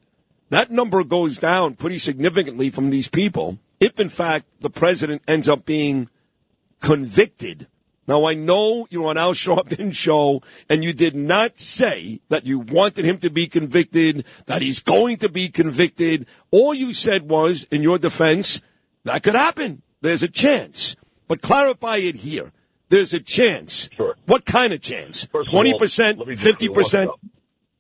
that 0.49 0.71
number 0.71 1.03
goes 1.03 1.37
down 1.37 1.75
pretty 1.75 1.97
significantly 1.97 2.69
from 2.69 2.89
these 2.89 3.07
people 3.07 3.59
if, 3.79 3.99
in 3.99 4.09
fact, 4.09 4.45
the 4.59 4.69
president 4.69 5.21
ends 5.27 5.47
up 5.47 5.65
being 5.65 6.09
convicted. 6.79 7.67
Now, 8.07 8.25
I 8.25 8.35
know 8.35 8.87
you're 8.89 9.07
on 9.07 9.17
Al 9.17 9.33
Sharpton's 9.33 9.97
show, 10.05 10.41
and 10.69 10.83
you 10.83 10.93
did 10.93 11.15
not 11.15 11.59
say 11.59 12.21
that 12.29 12.45
you 12.45 12.59
wanted 12.59 13.05
him 13.05 13.17
to 13.19 13.29
be 13.29 13.47
convicted, 13.47 14.25
that 14.45 14.61
he's 14.61 14.79
going 14.79 15.17
to 15.17 15.29
be 15.29 15.49
convicted. 15.49 16.25
All 16.49 16.73
you 16.73 16.93
said 16.93 17.29
was, 17.29 17.67
in 17.69 17.81
your 17.81 17.97
defense, 17.97 18.61
that 19.03 19.23
could 19.23 19.35
happen. 19.35 19.81
There's 20.01 20.23
a 20.23 20.27
chance. 20.27 20.95
But 21.27 21.41
clarify 21.41 21.97
it 21.97 22.15
here. 22.15 22.53
There's 22.89 23.13
a 23.13 23.19
chance. 23.19 23.89
Sure. 23.93 24.15
What 24.25 24.45
kind 24.45 24.71
of 24.71 24.81
chance? 24.81 25.25
First 25.25 25.51
20%, 25.51 26.17
let 26.17 26.27
me 26.27 26.35
just 26.35 26.57
clear 26.57 26.71
one 26.71 26.83
50%? 26.83 27.09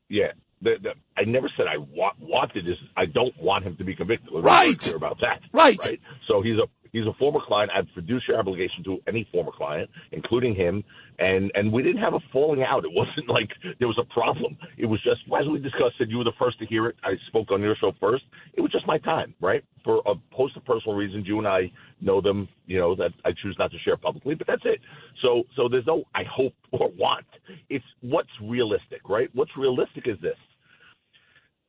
Yeah. 0.09 0.31
The, 0.61 0.75
the, 0.81 0.89
I 1.17 1.23
never 1.25 1.49
said 1.55 1.67
I 1.67 1.77
wa- 1.77 2.13
wanted 2.19 2.65
this. 2.65 2.77
I 2.95 3.05
don't 3.05 3.33
want 3.39 3.63
him 3.65 3.75
to 3.77 3.83
be 3.83 3.95
convicted. 3.95 4.29
Let 4.31 4.37
me 4.37 4.41
be 4.41 4.45
Right. 4.47 4.79
Clear 4.79 4.95
about 4.95 5.19
that. 5.21 5.41
Right. 5.53 5.77
Right. 5.79 5.99
So 6.27 6.41
he's 6.41 6.57
a 6.57 6.67
he's 6.91 7.05
a 7.05 7.13
former 7.19 7.39
client. 7.45 7.71
I 7.73 7.77
have 7.77 7.87
fiduciary 7.93 8.39
obligation 8.39 8.83
to 8.85 8.97
any 9.07 9.27
former 9.31 9.51
client, 9.55 9.89
including 10.11 10.55
him. 10.55 10.83
And 11.19 11.51
and 11.55 11.71
we 11.71 11.83
didn't 11.83 12.01
have 12.01 12.13
a 12.13 12.19
falling 12.31 12.63
out. 12.63 12.85
It 12.85 12.91
wasn't 12.93 13.29
like 13.37 13.49
there 13.79 13.87
was 13.87 13.99
a 13.99 14.13
problem. 14.13 14.57
It 14.77 14.85
was 14.85 15.01
just 15.03 15.21
as 15.39 15.47
we 15.47 15.59
discussed 15.59 15.95
it. 15.99 16.09
You 16.09 16.19
were 16.19 16.23
the 16.23 16.37
first 16.39 16.59
to 16.59 16.65
hear 16.65 16.87
it. 16.87 16.95
I 17.03 17.13
spoke 17.27 17.51
on 17.51 17.61
your 17.61 17.75
show 17.75 17.91
first. 17.99 18.23
It 18.53 18.61
was 18.61 18.71
just 18.71 18.87
my 18.87 18.97
time, 18.99 19.33
right? 19.41 19.63
For 19.83 20.01
a 20.05 20.13
host 20.31 20.57
of 20.57 20.65
personal 20.65 20.95
reasons, 20.95 21.25
you 21.27 21.37
and 21.39 21.47
I 21.47 21.71
know 22.01 22.21
them. 22.21 22.47
You 22.65 22.79
know 22.79 22.95
that 22.95 23.11
I 23.25 23.31
choose 23.41 23.55
not 23.57 23.71
to 23.71 23.77
share 23.79 23.97
publicly, 23.97 24.35
but 24.35 24.47
that's 24.47 24.63
it. 24.65 24.79
So 25.21 25.43
so 25.55 25.67
there's 25.69 25.87
no 25.87 26.03
I 26.15 26.23
hope 26.23 26.53
or 26.71 26.89
want. 26.97 27.25
It's 27.69 27.85
what's 28.01 28.29
realistic, 28.43 29.07
right? 29.09 29.29
What's 29.33 29.51
realistic 29.57 30.07
is 30.07 30.19
this 30.21 30.37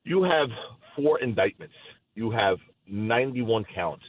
you 0.04 0.22
have 0.22 0.48
four 0.96 1.20
indictments. 1.20 1.74
You 2.14 2.30
have 2.30 2.58
91 2.88 3.64
counts. 3.74 4.04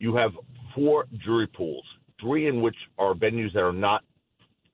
You 0.00 0.16
have 0.16 0.32
four 0.74 1.06
jury 1.24 1.46
pools, 1.46 1.84
three 2.20 2.48
in 2.48 2.62
which 2.62 2.76
are 2.98 3.14
venues 3.14 3.52
that 3.54 3.60
are 3.62 3.72
not 3.72 4.02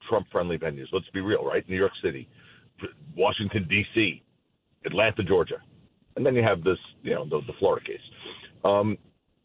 Trump 0.09 0.26
friendly 0.33 0.56
venues. 0.59 0.87
Let's 0.92 1.11
be 1.12 1.21
real, 1.21 1.45
right? 1.45 1.68
New 1.68 1.76
York 1.76 1.92
City, 2.02 2.28
Washington, 3.16 3.66
D.C., 3.68 4.23
Atlanta, 4.87 5.23
Georgia. 5.25 5.56
And 6.16 6.25
then 6.25 6.35
you 6.35 6.42
have 6.42 6.62
this, 6.64 6.78
you 7.02 7.14
know, 7.14 7.25
the, 7.28 7.40
the 7.47 7.52
Florida 7.59 7.85
case. 7.85 8.00
Um, 8.64 8.97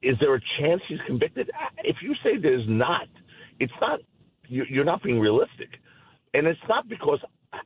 is 0.04 0.16
there 0.20 0.36
a 0.36 0.42
chance 0.60 0.82
he's 0.88 1.00
convicted? 1.08 1.50
If 1.84 1.98
you 2.02 2.14
say 2.24 2.38
there's 2.42 2.66
not, 2.68 3.08
it's 3.60 3.74
not, 3.82 4.00
you- 4.48 4.66
you're 4.70 4.86
not 4.86 5.04
being 5.04 5.20
realistic. 5.20 5.70
And 6.34 6.48
it's 6.48 6.60
not 6.70 6.88
because 6.88 7.20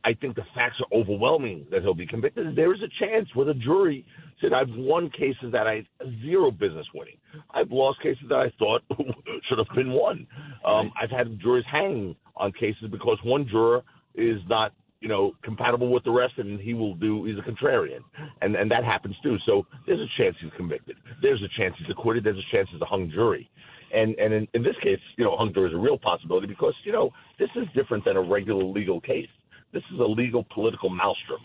I 0.03 0.13
think 0.13 0.35
the 0.35 0.45
facts 0.55 0.77
are 0.79 0.97
overwhelming 0.97 1.67
that 1.71 1.81
he'll 1.81 1.93
be 1.93 2.07
convicted. 2.07 2.55
There 2.55 2.73
is 2.73 2.81
a 2.81 3.05
chance 3.05 3.27
where 3.35 3.45
the 3.45 3.53
jury 3.53 4.05
said, 4.41 4.51
I've 4.51 4.69
won 4.69 5.09
cases 5.11 5.51
that 5.51 5.67
I 5.67 5.85
zero 6.21 6.51
business 6.51 6.87
winning. 6.93 7.17
I've 7.51 7.71
lost 7.71 8.01
cases 8.01 8.23
that 8.29 8.39
I 8.39 8.51
thought 8.57 8.81
should 9.47 9.59
have 9.59 9.67
been 9.75 9.91
won. 9.91 10.27
Um, 10.65 10.91
I've 10.99 11.11
had 11.11 11.39
juries 11.39 11.65
hang 11.71 12.15
on 12.35 12.51
cases 12.53 12.89
because 12.91 13.17
one 13.23 13.47
juror 13.47 13.83
is 14.15 14.39
not, 14.49 14.73
you 15.01 15.07
know, 15.07 15.33
compatible 15.43 15.91
with 15.91 16.03
the 16.03 16.11
rest 16.11 16.33
and 16.37 16.59
he 16.59 16.73
will 16.73 16.95
do, 16.95 17.23
he's 17.25 17.37
a 17.37 17.41
contrarian. 17.41 17.99
And, 18.41 18.55
and 18.55 18.69
that 18.71 18.83
happens 18.83 19.15
too. 19.21 19.37
So 19.45 19.67
there's 19.85 19.99
a 19.99 20.21
chance 20.21 20.35
he's 20.41 20.51
convicted. 20.57 20.97
There's 21.21 21.43
a 21.43 21.59
chance 21.59 21.75
he's 21.77 21.89
acquitted. 21.89 22.23
There's 22.23 22.39
a 22.39 22.55
chance 22.55 22.67
he's 22.71 22.81
a 22.81 22.85
hung 22.85 23.11
jury. 23.11 23.49
And, 23.93 24.15
and 24.15 24.33
in, 24.33 24.47
in 24.53 24.63
this 24.63 24.75
case, 24.81 24.99
you 25.15 25.23
know, 25.23 25.37
hung 25.37 25.53
jury 25.53 25.69
is 25.69 25.75
a 25.75 25.79
real 25.79 25.97
possibility 25.97 26.47
because, 26.47 26.73
you 26.83 26.91
know, 26.91 27.11
this 27.39 27.49
is 27.55 27.67
different 27.75 28.03
than 28.03 28.17
a 28.17 28.21
regular 28.21 28.63
legal 28.63 28.99
case. 28.99 29.29
This 29.75 29.83
is 29.93 29.99
a 29.99 30.03
legal 30.03 30.45
political 30.53 30.89
maelstrom. 30.89 31.41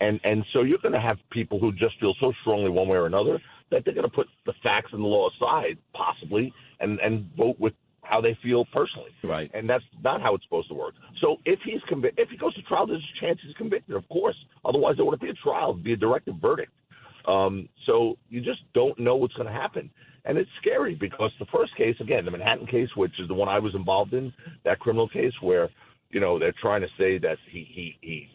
And 0.00 0.20
and 0.22 0.44
so 0.52 0.62
you're 0.62 0.78
going 0.78 0.94
to 0.94 1.00
have 1.00 1.16
people 1.30 1.58
who 1.58 1.72
just 1.72 1.98
feel 1.98 2.14
so 2.20 2.32
strongly 2.42 2.70
one 2.70 2.88
way 2.88 2.96
or 2.96 3.06
another 3.06 3.40
that 3.70 3.84
they're 3.84 3.94
going 3.94 4.08
to 4.08 4.14
put 4.14 4.28
the 4.44 4.52
facts 4.62 4.90
and 4.92 5.02
the 5.02 5.06
law 5.06 5.30
aside, 5.30 5.78
possibly, 5.94 6.52
and 6.78 7.00
and 7.00 7.28
vote 7.36 7.56
with 7.58 7.72
how 8.02 8.20
they 8.20 8.36
feel 8.42 8.64
personally. 8.66 9.10
Right. 9.22 9.50
And 9.54 9.68
that's 9.68 9.84
not 10.02 10.20
how 10.20 10.34
it's 10.34 10.44
supposed 10.44 10.68
to 10.68 10.74
work. 10.74 10.94
So 11.20 11.36
if 11.44 11.60
he's 11.64 11.80
convi- 11.90 12.14
if 12.18 12.28
he 12.28 12.36
goes 12.36 12.54
to 12.54 12.62
trial, 12.62 12.86
there's 12.86 13.02
a 13.16 13.24
chance 13.24 13.38
he's 13.42 13.56
convicted, 13.56 13.96
of 13.96 14.06
course. 14.08 14.36
Otherwise, 14.64 14.96
there 14.96 15.04
wouldn't 15.06 15.22
be 15.22 15.30
a 15.30 15.34
trial; 15.34 15.70
it'd 15.70 15.84
be 15.84 15.94
a 15.94 15.96
directed 15.96 16.40
verdict. 16.40 16.72
Um, 17.26 17.68
so 17.86 18.16
you 18.28 18.40
just 18.40 18.60
don't 18.74 18.98
know 18.98 19.16
what's 19.16 19.34
going 19.34 19.46
to 19.46 19.52
happen. 19.52 19.90
And 20.24 20.36
it's 20.36 20.50
scary 20.60 20.94
because 20.94 21.30
the 21.38 21.46
first 21.46 21.74
case, 21.76 21.96
again, 22.00 22.24
the 22.24 22.30
Manhattan 22.30 22.66
case, 22.66 22.88
which 22.94 23.12
is 23.18 23.28
the 23.28 23.34
one 23.34 23.48
I 23.48 23.58
was 23.58 23.74
involved 23.74 24.12
in, 24.12 24.32
that 24.64 24.78
criminal 24.78 25.08
case 25.08 25.32
where, 25.40 25.70
you 26.10 26.20
know, 26.20 26.38
they're 26.38 26.54
trying 26.60 26.82
to 26.82 26.88
say 26.98 27.18
that 27.18 27.38
he, 27.50 27.66
he, 27.72 27.96
he 28.00 28.28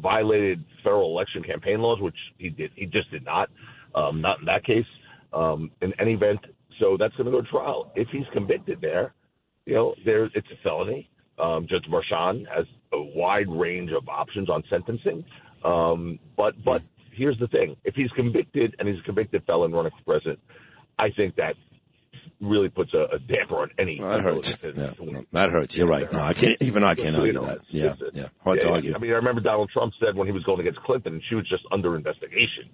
violated 0.00 0.64
federal 0.82 1.10
election 1.10 1.42
campaign 1.42 1.80
laws, 1.80 2.00
which 2.00 2.16
he 2.38 2.48
did. 2.50 2.70
He 2.74 2.86
just 2.86 3.10
did 3.10 3.24
not. 3.24 3.50
Um, 3.94 4.22
not 4.22 4.38
in 4.40 4.46
that 4.46 4.64
case. 4.64 4.86
Um, 5.34 5.70
in 5.80 5.92
any 5.98 6.14
event, 6.14 6.40
so 6.78 6.96
that's 6.98 7.14
going 7.16 7.26
to 7.26 7.30
go 7.30 7.40
to 7.40 7.48
trial. 7.48 7.92
If 7.94 8.08
he's 8.08 8.26
convicted 8.32 8.80
there, 8.80 9.14
you 9.66 9.74
know, 9.74 9.94
there 10.04 10.24
it's 10.24 10.48
a 10.50 10.62
felony. 10.62 11.08
Um, 11.38 11.66
Judge 11.68 11.84
Merchan 11.90 12.46
has 12.54 12.66
a 12.92 13.00
wide 13.00 13.48
range 13.48 13.90
of 13.92 14.08
options 14.08 14.50
on 14.50 14.62
sentencing. 14.68 15.24
Um, 15.64 16.18
but 16.36 16.54
but 16.64 16.82
here's 17.12 17.38
the 17.38 17.48
thing: 17.48 17.76
if 17.84 17.94
he's 17.94 18.10
convicted 18.10 18.74
and 18.78 18.88
he's 18.88 18.98
a 18.98 19.02
convicted 19.02 19.42
felon 19.46 19.72
running 19.72 19.92
for 19.98 20.12
president, 20.12 20.40
I 20.98 21.10
think 21.10 21.36
that 21.36 21.54
really 22.42 22.68
puts 22.68 22.92
a, 22.92 23.14
a 23.14 23.18
damper 23.18 23.56
on 23.56 23.70
any. 23.78 23.98
Well, 24.00 24.10
that 24.10 24.20
hurts. 24.20 24.58
Yeah, 24.62 24.90
to 24.90 25.26
that 25.32 25.50
hurts. 25.50 25.76
You're 25.76 25.86
right. 25.86 26.10
No, 26.12 26.20
I 26.20 26.34
can't. 26.34 26.60
Even 26.60 26.82
I 26.82 26.94
can't 26.94 27.14
You 27.14 27.20
argue 27.20 27.32
know, 27.32 27.46
that. 27.46 27.60
Yeah, 27.68 27.94
yeah. 28.12 28.28
Hard 28.44 28.60
to 28.60 28.66
yeah, 28.66 28.72
argue. 28.72 28.94
I 28.94 28.98
mean, 28.98 29.12
I 29.12 29.14
remember 29.14 29.40
Donald 29.40 29.70
Trump 29.72 29.94
said 30.00 30.16
when 30.16 30.26
he 30.26 30.32
was 30.32 30.42
going 30.42 30.60
against 30.60 30.80
Clinton, 30.80 31.14
and 31.14 31.22
she 31.28 31.34
was 31.36 31.48
just 31.48 31.62
under 31.70 31.96
investigation, 31.96 32.68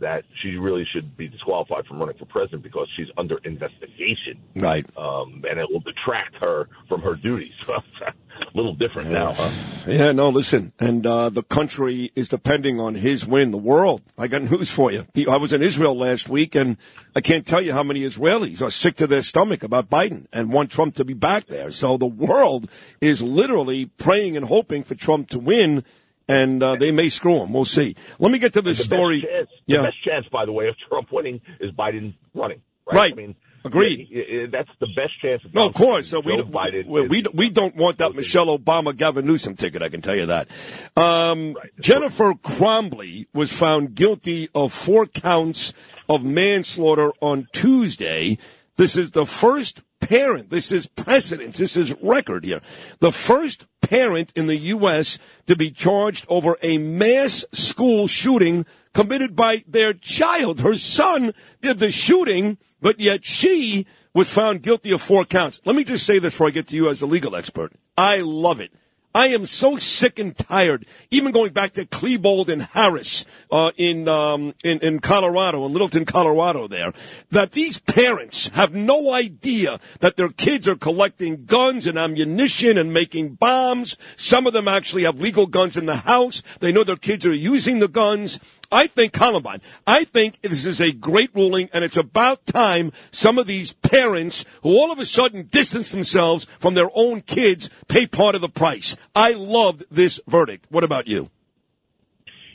that 0.00 0.24
she 0.42 0.56
really 0.56 0.86
should 0.92 1.16
be 1.16 1.28
disqualified 1.28 1.86
from 1.86 1.98
running 1.98 2.16
for 2.16 2.26
president 2.26 2.62
because 2.62 2.88
she's 2.96 3.08
under 3.16 3.38
investigation, 3.44 4.38
Right. 4.56 4.86
um, 4.96 5.44
and 5.48 5.58
it 5.58 5.66
will 5.70 5.80
detract 5.80 6.36
her 6.36 6.68
from 6.88 7.02
her 7.02 7.14
duties. 7.14 7.54
a 7.68 8.56
little 8.56 8.74
different 8.74 9.10
now, 9.10 9.32
huh? 9.32 9.50
Yeah, 9.86 10.12
no, 10.12 10.28
listen. 10.28 10.72
And 10.78 11.06
uh, 11.06 11.28
the 11.28 11.42
country 11.42 12.12
is 12.14 12.28
depending 12.28 12.78
on 12.80 12.94
his 12.94 13.26
win. 13.26 13.50
The 13.50 13.58
world. 13.58 14.02
I 14.16 14.28
got 14.28 14.42
news 14.42 14.70
for 14.70 14.92
you. 14.92 15.06
I 15.28 15.36
was 15.36 15.52
in 15.52 15.62
Israel 15.62 15.96
last 15.96 16.28
week, 16.28 16.54
and 16.54 16.76
I 17.16 17.20
can't 17.20 17.46
tell 17.46 17.60
you 17.60 17.72
how 17.72 17.82
many 17.82 18.02
Israelis 18.02 18.62
are 18.62 18.70
sick 18.70 18.96
to 18.96 19.06
their 19.06 19.22
stomach 19.22 19.62
about 19.62 19.90
Biden 19.90 20.26
and 20.32 20.52
want 20.52 20.70
Trump 20.70 20.94
to 20.96 21.04
be 21.04 21.14
back 21.14 21.46
there. 21.46 21.70
So 21.70 21.96
the 21.96 22.06
world 22.06 22.68
is 23.00 23.22
literally 23.22 23.86
praying 23.86 24.36
and 24.36 24.46
hoping 24.46 24.82
for 24.84 24.94
Trump 24.94 25.28
to 25.30 25.38
win, 25.38 25.84
and 26.28 26.62
uh, 26.62 26.76
they 26.76 26.90
may 26.90 27.08
screw 27.08 27.42
him. 27.42 27.52
We'll 27.52 27.64
see. 27.64 27.96
Let 28.18 28.30
me 28.30 28.38
get 28.38 28.52
to 28.52 28.62
this 28.62 28.78
the 28.78 28.84
story. 28.84 29.20
Best 29.20 29.32
chance, 29.32 29.50
Yeah. 29.66 29.76
The 29.78 29.82
best 29.84 30.04
chance, 30.04 30.26
by 30.30 30.44
the 30.44 30.52
way, 30.52 30.68
of 30.68 30.76
Trump 30.88 31.08
winning 31.10 31.40
is 31.60 31.72
Biden 31.72 32.14
running. 32.34 32.60
Right. 32.86 32.96
Right. 32.96 33.12
I 33.12 33.16
mean, 33.16 33.34
Agreed. 33.64 34.08
yeah, 34.10 34.22
yeah, 34.28 34.46
that's 34.50 34.70
the 34.80 34.86
best 34.86 35.20
chance. 35.20 35.42
No, 35.52 35.66
of 35.66 35.74
course. 35.74 36.08
So 36.08 36.20
we 36.20 36.36
don't, 36.36 36.50
Biden 36.50 36.86
we, 36.86 37.06
we, 37.08 37.24
we 37.34 37.50
don't 37.50 37.74
want 37.76 37.98
that 37.98 38.14
Michelle 38.14 38.56
Obama 38.56 38.96
Gavin 38.96 39.26
Newsom 39.26 39.56
ticket. 39.56 39.82
I 39.82 39.88
can 39.88 40.00
tell 40.00 40.14
you 40.14 40.26
that. 40.26 40.48
Um, 40.96 41.56
Jennifer 41.80 42.34
Crumbley 42.34 43.26
was 43.34 43.52
found 43.52 43.94
guilty 43.94 44.48
of 44.54 44.72
four 44.72 45.06
counts 45.06 45.74
of 46.08 46.22
manslaughter 46.22 47.12
on 47.20 47.48
Tuesday. 47.52 48.38
This 48.76 48.96
is 48.96 49.10
the 49.10 49.26
first 49.26 49.82
parent. 50.00 50.50
This 50.50 50.72
is 50.72 50.86
precedence. 50.86 51.58
This 51.58 51.76
is 51.76 51.94
record 52.02 52.44
here. 52.44 52.60
The 53.00 53.12
first 53.12 53.66
parent 53.80 54.32
in 54.34 54.46
the 54.46 54.56
U.S. 54.56 55.18
to 55.46 55.56
be 55.56 55.70
charged 55.70 56.26
over 56.28 56.56
a 56.62 56.78
mass 56.78 57.44
school 57.52 58.06
shooting 58.06 58.66
committed 58.92 59.36
by 59.36 59.64
their 59.66 59.92
child. 59.92 60.60
Her 60.60 60.74
son 60.74 61.32
did 61.60 61.78
the 61.78 61.90
shooting, 61.90 62.58
but 62.80 62.98
yet 62.98 63.24
she 63.24 63.86
was 64.14 64.28
found 64.28 64.62
guilty 64.62 64.90
of 64.92 65.02
four 65.02 65.24
counts. 65.24 65.60
Let 65.64 65.76
me 65.76 65.84
just 65.84 66.04
say 66.06 66.18
this 66.18 66.32
before 66.32 66.48
I 66.48 66.50
get 66.50 66.68
to 66.68 66.76
you 66.76 66.88
as 66.88 67.02
a 67.02 67.06
legal 67.06 67.36
expert. 67.36 67.72
I 67.96 68.18
love 68.20 68.60
it. 68.60 68.72
I 69.18 69.30
am 69.30 69.46
so 69.46 69.78
sick 69.78 70.20
and 70.20 70.36
tired, 70.36 70.86
even 71.10 71.32
going 71.32 71.52
back 71.52 71.72
to 71.72 71.84
Klebold 71.84 72.48
and 72.48 72.62
Harris 72.62 73.24
uh, 73.50 73.72
in, 73.76 74.06
um, 74.06 74.54
in 74.62 74.78
in 74.78 75.00
Colorado, 75.00 75.66
in 75.66 75.72
Littleton, 75.72 76.04
Colorado, 76.04 76.68
there, 76.68 76.92
that 77.32 77.50
these 77.50 77.80
parents 77.80 78.46
have 78.54 78.72
no 78.72 79.12
idea 79.12 79.80
that 79.98 80.16
their 80.16 80.28
kids 80.28 80.68
are 80.68 80.76
collecting 80.76 81.46
guns 81.46 81.88
and 81.88 81.98
ammunition 81.98 82.78
and 82.78 82.94
making 82.94 83.34
bombs. 83.34 83.98
Some 84.14 84.46
of 84.46 84.52
them 84.52 84.68
actually 84.68 85.02
have 85.02 85.20
legal 85.20 85.48
guns 85.48 85.76
in 85.76 85.86
the 85.86 85.96
house. 85.96 86.44
They 86.60 86.70
know 86.70 86.84
their 86.84 86.94
kids 86.94 87.26
are 87.26 87.34
using 87.34 87.80
the 87.80 87.88
guns. 87.88 88.38
I 88.70 88.86
think 88.86 89.12
Columbine. 89.14 89.62
I 89.86 90.04
think 90.04 90.40
this 90.42 90.66
is 90.66 90.80
a 90.80 90.92
great 90.92 91.30
ruling, 91.34 91.70
and 91.72 91.84
it's 91.84 91.96
about 91.96 92.44
time 92.44 92.92
some 93.10 93.38
of 93.38 93.46
these 93.46 93.72
parents 93.72 94.44
who 94.62 94.70
all 94.70 94.92
of 94.92 94.98
a 94.98 95.06
sudden 95.06 95.44
distance 95.44 95.90
themselves 95.90 96.44
from 96.44 96.74
their 96.74 96.90
own 96.94 97.22
kids 97.22 97.70
pay 97.88 98.06
part 98.06 98.34
of 98.34 98.42
the 98.42 98.48
price. 98.48 98.96
I 99.14 99.32
loved 99.32 99.84
this 99.90 100.20
verdict. 100.26 100.66
What 100.68 100.84
about 100.84 101.08
you? 101.08 101.30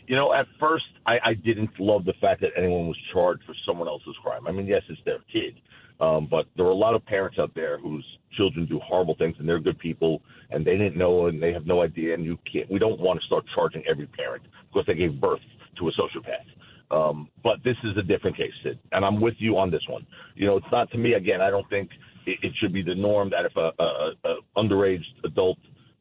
You 0.06 0.16
know, 0.16 0.34
at 0.34 0.46
first, 0.60 0.86
I, 1.08 1.14
I 1.24 1.34
didn't 1.34 1.72
love 1.80 2.06
the 2.06 2.14
fact 2.22 2.42
that 2.42 2.52
anyone 2.56 2.88
was 2.88 2.98
charged 3.12 3.44
for 3.46 3.56
someone 3.66 3.88
else's 3.88 4.16
crime. 4.22 4.46
I 4.48 4.52
mean, 4.52 4.68
yes, 4.68 4.84
it's 4.90 5.02
their 5.06 5.20
kid, 5.32 5.56
Um, 6.00 6.28
but 6.30 6.46
there 6.56 6.66
are 6.66 6.72
a 6.72 6.76
lot 6.76 6.94
of 6.94 7.06
parents 7.06 7.40
out 7.40 7.56
there 7.56 7.80
whose 7.80 8.06
children 8.38 8.66
do 8.66 8.80
horrible 8.80 9.16
things 9.16 9.36
and 9.40 9.48
they're 9.48 9.60
good 9.60 9.80
people 9.80 10.22
and 10.52 10.66
they 10.66 10.78
didn't 10.78 10.98
know 10.98 11.28
and 11.28 11.42
they 11.42 11.54
have 11.54 11.66
no 11.66 11.82
idea. 11.82 12.14
And 12.14 12.24
you 12.24 12.38
can't. 12.52 12.70
We 12.70 12.80
don't 12.80 13.00
want 13.00 13.20
to 13.20 13.26
start 13.26 13.46
charging 13.56 13.84
every 13.90 14.06
parent 14.08 14.44
because 14.72 14.86
they 14.86 14.94
gave 14.94 15.20
birth 15.20 15.40
to 15.78 15.90
a 15.90 15.92
sociopath. 15.92 16.48
Um, 16.92 17.30
but 17.44 17.58
this 17.64 17.78
is 17.84 17.98
a 17.98 18.04
different 18.04 18.38
case, 18.38 18.52
Sid, 18.64 18.78
and 18.92 19.04
I'm 19.04 19.20
with 19.20 19.36
you 19.40 19.58
on 19.58 19.72
this 19.72 19.82
one. 19.90 20.06
You 20.36 20.46
know, 20.46 20.58
it's 20.58 20.72
not 20.72 20.92
to 20.92 20.98
me. 20.98 21.14
Again, 21.14 21.42
I 21.42 21.50
don't 21.50 21.68
think 21.70 21.90
it, 22.28 22.40
it 22.44 22.54
should 22.60 22.74
be 22.74 22.84
the 22.84 22.96
norm 22.96 23.32
that 23.32 23.46
if 23.46 23.56
a, 23.56 23.72
a, 23.82 24.12
a 24.26 24.36
underage 24.58 25.04
adult 25.24 25.58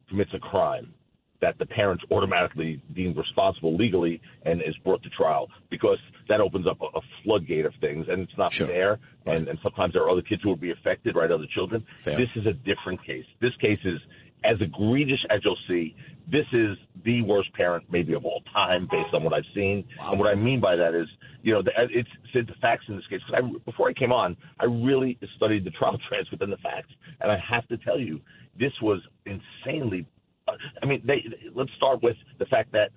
commits 0.09 0.33
a 0.35 0.39
crime, 0.39 0.93
that 1.41 1.59
the 1.59 1.67
parents 1.67 2.05
automatically 2.11 2.81
deemed 2.95 3.17
responsible 3.17 3.77
legally 3.77 4.21
and 4.45 4.63
is 4.63 4.77
brought 4.85 5.03
to 5.03 5.11
trial 5.11 5.49
because 5.71 5.99
that 6.29 6.41
opens 6.41 6.67
up 6.67 6.81
a, 6.81 6.99
a 6.99 7.01
floodgate 7.25 7.67
of 7.67 7.73
things 7.81 8.07
and 8.09 8.23
it's 8.23 8.39
not 8.39 8.55
fair. 8.55 9.01
And, 9.27 9.49
and 9.49 9.59
sometimes 9.63 9.93
there 9.93 10.03
are 10.03 10.11
other 10.11 10.23
kids 10.23 10.43
who 10.43 10.51
will 10.51 10.57
be 10.57 10.71
affected, 10.71 11.17
right? 11.17 11.31
Other 11.31 11.47
children. 11.53 11.85
Fair. 12.05 12.17
This 12.17 12.29
is 12.37 12.47
a 12.47 12.53
different 12.53 13.05
case. 13.05 13.25
This 13.41 13.53
case 13.61 13.81
is 13.85 13.99
as 14.45 14.57
egregious 14.61 15.25
as 15.31 15.41
you'll 15.45 15.57
see. 15.69 15.95
This 16.31 16.47
is 16.53 16.77
the 17.05 17.23
worst 17.23 17.53
parent 17.55 17.85
maybe 17.91 18.13
of 18.15 18.25
all 18.25 18.43
time 18.53 18.89
based 18.91 19.13
on 19.13 19.25
what 19.25 19.33
I've 19.33 19.45
seen. 19.55 19.85
And 20.01 20.19
what 20.19 20.29
I 20.29 20.35
mean 20.35 20.61
by 20.61 20.77
that 20.77 20.95
is, 20.95 21.09
you 21.43 21.53
know, 21.53 21.63
the, 21.63 21.71
uh, 21.71 21.87
it's 21.91 22.09
said 22.33 22.47
the 22.47 22.55
facts 22.61 22.85
in 22.89 22.97
this 22.97 23.07
case. 23.09 23.21
I, 23.35 23.41
before 23.65 23.89
I 23.89 23.93
came 23.93 24.13
on, 24.13 24.37
I 24.61 24.65
really 24.65 25.19
studied 25.37 25.65
the 25.65 25.71
trial 25.71 25.99
transcript 26.09 26.43
and 26.43 26.53
the 26.53 26.59
facts. 26.59 26.93
And 27.21 27.31
I 27.31 27.39
have 27.51 27.67
to 27.69 27.77
tell 27.79 27.99
you, 27.99 28.21
this 28.59 28.73
was 28.81 29.01
insanely 29.27 30.07
uh, 30.49 30.53
I 30.83 30.87
mean, 30.87 31.03
they, 31.07 31.25
let's 31.55 31.71
start 31.77 32.03
with 32.03 32.17
the 32.39 32.47
fact 32.47 32.73
that 32.73 32.91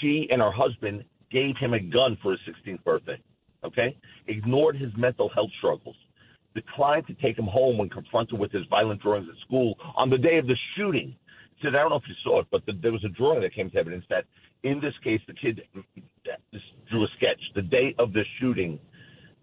she 0.00 0.26
and 0.30 0.40
her 0.40 0.52
husband 0.52 1.04
gave 1.30 1.56
him 1.58 1.74
a 1.74 1.80
gun 1.80 2.16
for 2.22 2.32
his 2.32 2.40
16th 2.48 2.82
birthday. 2.84 3.20
Okay, 3.64 3.96
ignored 4.26 4.76
his 4.76 4.90
mental 4.94 5.30
health 5.30 5.48
struggles, 5.56 5.96
declined 6.54 7.06
to 7.08 7.14
take 7.14 7.38
him 7.38 7.46
home 7.46 7.78
when 7.78 7.88
confronted 7.88 8.38
with 8.38 8.52
his 8.52 8.62
violent 8.70 9.02
drawings 9.02 9.26
at 9.28 9.36
school 9.46 9.76
on 9.96 10.10
the 10.10 10.18
day 10.18 10.38
of 10.38 10.46
the 10.46 10.56
shooting. 10.76 11.14
Said, 11.62 11.74
I 11.74 11.78
don't 11.80 11.90
know 11.90 11.96
if 11.96 12.08
you 12.08 12.14
saw 12.22 12.40
it, 12.40 12.46
but 12.50 12.64
the, 12.66 12.72
there 12.82 12.92
was 12.92 13.04
a 13.04 13.08
drawing 13.08 13.40
that 13.42 13.54
came 13.54 13.70
to 13.70 13.78
evidence 13.78 14.04
that 14.10 14.24
in 14.62 14.80
this 14.80 14.94
case, 15.02 15.20
the 15.26 15.34
kid 15.34 15.62
drew 16.90 17.04
a 17.04 17.08
sketch 17.16 17.40
the 17.54 17.62
day 17.62 17.94
of 17.98 18.12
the 18.12 18.22
shooting 18.40 18.78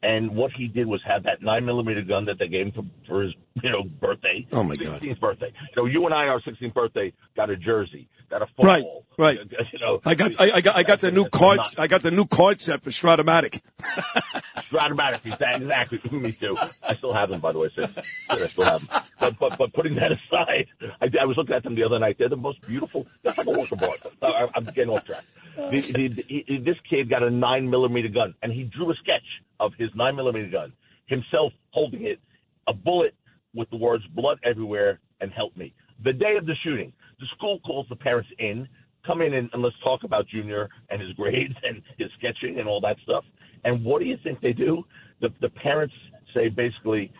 and 0.03 0.35
what 0.35 0.51
he 0.57 0.67
did 0.67 0.87
was 0.87 0.99
have 1.07 1.23
that 1.23 1.41
nine 1.41 1.65
millimeter 1.65 2.01
gun 2.01 2.25
that 2.25 2.39
they 2.39 2.47
gave 2.47 2.67
him 2.67 2.71
for, 2.73 2.83
for 3.07 3.23
his, 3.23 3.33
you 3.61 3.69
know, 3.69 3.83
birthday. 3.83 4.47
Oh, 4.51 4.63
my 4.63 4.75
God. 4.75 5.01
16th 5.01 5.19
birthday. 5.19 5.53
So 5.75 5.85
you 5.85 6.05
and 6.05 6.13
I, 6.13 6.25
our 6.25 6.41
16th 6.41 6.73
birthday, 6.73 7.13
got 7.35 7.49
a 7.51 7.57
jersey, 7.57 8.09
got 8.29 8.41
a 8.41 8.47
Right, 8.57 8.81
football. 8.81 9.05
right. 9.17 9.37
You 9.73 9.79
know, 9.79 10.01
I 10.03 10.15
got 10.15 10.39
I, 10.41 10.51
I 10.51 10.61
got 10.61 10.75
I 10.75 10.83
got 10.83 10.99
the 10.99 11.11
new 11.11 11.29
card 11.29 11.59
I 11.77 11.87
got 11.87 12.01
the 12.01 12.11
new 12.11 12.25
card 12.25 12.61
set 12.61 12.81
for 12.81 12.89
Strat-O-Matic. 12.89 13.61
Strat-O-Matic, 14.71 15.25
exactly. 15.25 15.65
exactly. 15.65 15.99
Me 16.19 16.31
too. 16.31 16.55
I 16.87 16.95
still 16.95 17.13
have 17.13 17.29
them, 17.29 17.41
by 17.41 17.51
the 17.51 17.59
way. 17.59 17.69
Sid. 17.75 17.89
I 18.29 18.47
still 18.47 18.65
have 18.65 18.87
them. 18.87 19.01
But 19.19 19.39
but 19.39 19.57
but 19.57 19.73
putting 19.73 19.95
that 19.95 20.11
aside, 20.31 20.67
I, 21.01 21.07
I 21.21 21.25
was 21.25 21.37
looking 21.37 21.55
at 21.55 21.63
them 21.63 21.75
the 21.75 21.83
other 21.83 21.99
night. 21.99 22.15
They're 22.17 22.29
the 22.29 22.35
most 22.37 22.61
beautiful. 22.65 23.05
That's 23.23 23.37
like 23.37 23.47
a 23.47 23.51
work 23.51 23.71
of 23.71 23.83
art. 23.83 23.99
I, 24.21 24.47
I'm 24.55 24.65
getting 24.65 24.89
off 24.89 25.05
track. 25.05 25.23
The, 25.57 25.81
the, 25.81 26.07
the, 26.07 26.23
he- 26.27 26.57
this 26.63 26.77
kid 26.89 27.09
got 27.09 27.23
a 27.23 27.29
nine 27.29 27.69
millimeter 27.69 28.07
gun, 28.07 28.33
and 28.41 28.51
he 28.53 28.63
drew 28.63 28.89
a 28.91 28.95
sketch 28.95 29.25
of 29.59 29.73
his 29.77 29.89
nine 29.95 30.15
millimeter 30.15 30.47
gun, 30.49 30.71
himself 31.07 31.51
holding 31.71 32.05
it, 32.05 32.19
a 32.67 32.73
bullet 32.73 33.13
with 33.53 33.69
the 33.69 33.75
words 33.77 34.03
"blood 34.15 34.39
everywhere" 34.43 34.99
and 35.19 35.31
"help 35.31 35.55
me." 35.57 35.73
The 36.03 36.13
day 36.13 36.35
of 36.37 36.45
the 36.45 36.55
shooting, 36.63 36.93
the 37.19 37.25
school 37.35 37.59
calls 37.59 37.85
the 37.89 37.95
parents 37.97 38.29
in, 38.39 38.67
come 39.05 39.21
in 39.21 39.33
and, 39.33 39.49
and 39.53 39.61
let's 39.61 39.75
talk 39.83 40.03
about 40.03 40.27
Junior 40.27 40.69
and 40.89 41.01
his 41.01 41.13
grades 41.13 41.55
and 41.63 41.81
his 41.97 42.09
sketching 42.17 42.59
and 42.59 42.67
all 42.67 42.81
that 42.81 42.97
stuff. 43.03 43.23
And 43.63 43.83
what 43.83 43.99
do 43.99 44.05
you 44.05 44.17
think 44.23 44.41
they 44.41 44.53
do? 44.53 44.83
The 45.21 45.29
the 45.39 45.49
parents 45.49 45.93
say 46.33 46.49
basically, 46.49 47.11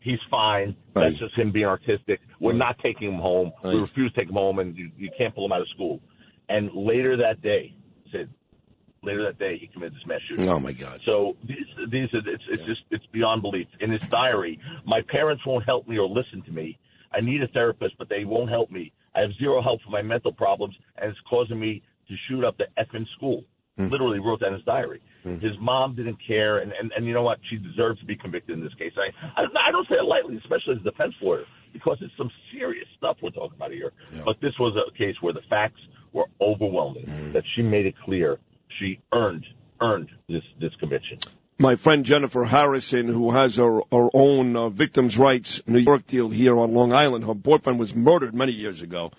he's 0.00 0.20
fine. 0.30 0.76
That's 0.94 1.16
just 1.16 1.34
him 1.36 1.50
being 1.50 1.66
artistic. 1.66 2.20
We're 2.40 2.52
not 2.52 2.78
taking 2.78 3.08
him 3.08 3.20
home. 3.20 3.52
We 3.64 3.80
refuse 3.80 4.12
to 4.12 4.20
take 4.20 4.28
him 4.28 4.34
home, 4.34 4.58
and 4.58 4.76
you, 4.76 4.90
you 4.96 5.10
can't 5.16 5.34
pull 5.34 5.44
him 5.44 5.52
out 5.52 5.60
of 5.60 5.68
school. 5.68 6.00
And 6.48 6.70
later 6.72 7.16
that 7.18 7.42
day, 7.42 7.74
said 8.12 8.28
later 9.02 9.24
that 9.24 9.38
day, 9.38 9.58
he 9.58 9.66
committed 9.66 9.94
this 9.94 10.06
mass 10.06 10.20
shooting. 10.28 10.48
Oh 10.48 10.58
my 10.58 10.72
God. 10.72 11.00
So 11.04 11.36
these, 11.44 11.66
these 11.90 12.12
are, 12.14 12.28
it's, 12.28 12.44
it's 12.50 12.64
just, 12.64 12.82
it's 12.90 13.06
beyond 13.06 13.42
belief. 13.42 13.66
In 13.80 13.90
his 13.90 14.02
diary, 14.02 14.58
my 14.84 15.02
parents 15.08 15.44
won't 15.46 15.64
help 15.64 15.86
me 15.86 15.98
or 15.98 16.08
listen 16.08 16.42
to 16.42 16.52
me. 16.52 16.78
I 17.12 17.20
need 17.20 17.42
a 17.42 17.48
therapist, 17.48 17.96
but 17.98 18.08
they 18.08 18.24
won't 18.24 18.50
help 18.50 18.70
me. 18.70 18.92
I 19.14 19.20
have 19.20 19.30
zero 19.38 19.62
help 19.62 19.82
for 19.82 19.90
my 19.90 20.02
mental 20.02 20.32
problems, 20.32 20.74
and 20.96 21.10
it's 21.10 21.20
causing 21.28 21.58
me 21.58 21.82
to 22.08 22.14
shoot 22.28 22.44
up 22.44 22.56
the 22.58 22.66
effing 22.78 23.06
school. 23.16 23.44
Hmm. 23.76 23.88
Literally 23.88 24.18
wrote 24.18 24.40
that 24.40 24.48
in 24.48 24.54
his 24.54 24.64
diary. 24.64 25.00
Hmm. 25.22 25.38
His 25.38 25.52
mom 25.60 25.94
didn't 25.94 26.18
care, 26.26 26.58
and, 26.58 26.72
and, 26.72 26.92
and 26.96 27.06
you 27.06 27.14
know 27.14 27.22
what? 27.22 27.38
She 27.50 27.56
deserves 27.56 28.00
to 28.00 28.06
be 28.06 28.16
convicted 28.16 28.58
in 28.58 28.64
this 28.64 28.74
case. 28.74 28.92
I, 28.96 29.40
I, 29.40 29.44
I 29.68 29.70
don't 29.70 29.86
say 29.88 29.96
it 29.96 30.04
lightly, 30.04 30.36
especially 30.36 30.74
as 30.74 30.80
a 30.80 30.90
defense 30.90 31.14
lawyer, 31.22 31.44
because 31.72 31.98
it's 32.00 32.12
some 32.16 32.30
serious 32.52 32.86
stuff 32.96 33.16
we're 33.22 33.30
talking 33.30 33.56
about 33.56 33.72
here. 33.72 33.92
But 34.24 34.40
this 34.40 34.52
was 34.58 34.76
a 34.76 34.96
case 34.96 35.16
where 35.20 35.32
the 35.32 35.42
facts 35.48 35.80
were 36.12 36.26
overwhelming, 36.40 37.06
hmm. 37.06 37.32
that 37.32 37.44
she 37.54 37.62
made 37.62 37.86
it 37.86 37.94
clear 38.04 38.38
she 38.78 39.00
earned 39.12 39.46
earned 39.80 40.10
this 40.28 40.42
this 40.60 40.74
conviction. 40.80 41.18
My 41.60 41.74
friend 41.74 42.04
Jennifer 42.04 42.44
Harrison, 42.44 43.08
who 43.08 43.32
has 43.32 43.56
her, 43.56 43.80
her 43.90 44.08
own 44.14 44.54
uh, 44.54 44.68
victims' 44.68 45.18
rights 45.18 45.60
New 45.66 45.80
York 45.80 46.06
deal 46.06 46.28
here 46.28 46.56
on 46.56 46.72
Long 46.72 46.92
Island, 46.92 47.24
her 47.24 47.34
boyfriend 47.34 47.80
was 47.80 47.96
murdered 47.96 48.32
many 48.32 48.52
years 48.52 48.80
ago. 48.80 49.10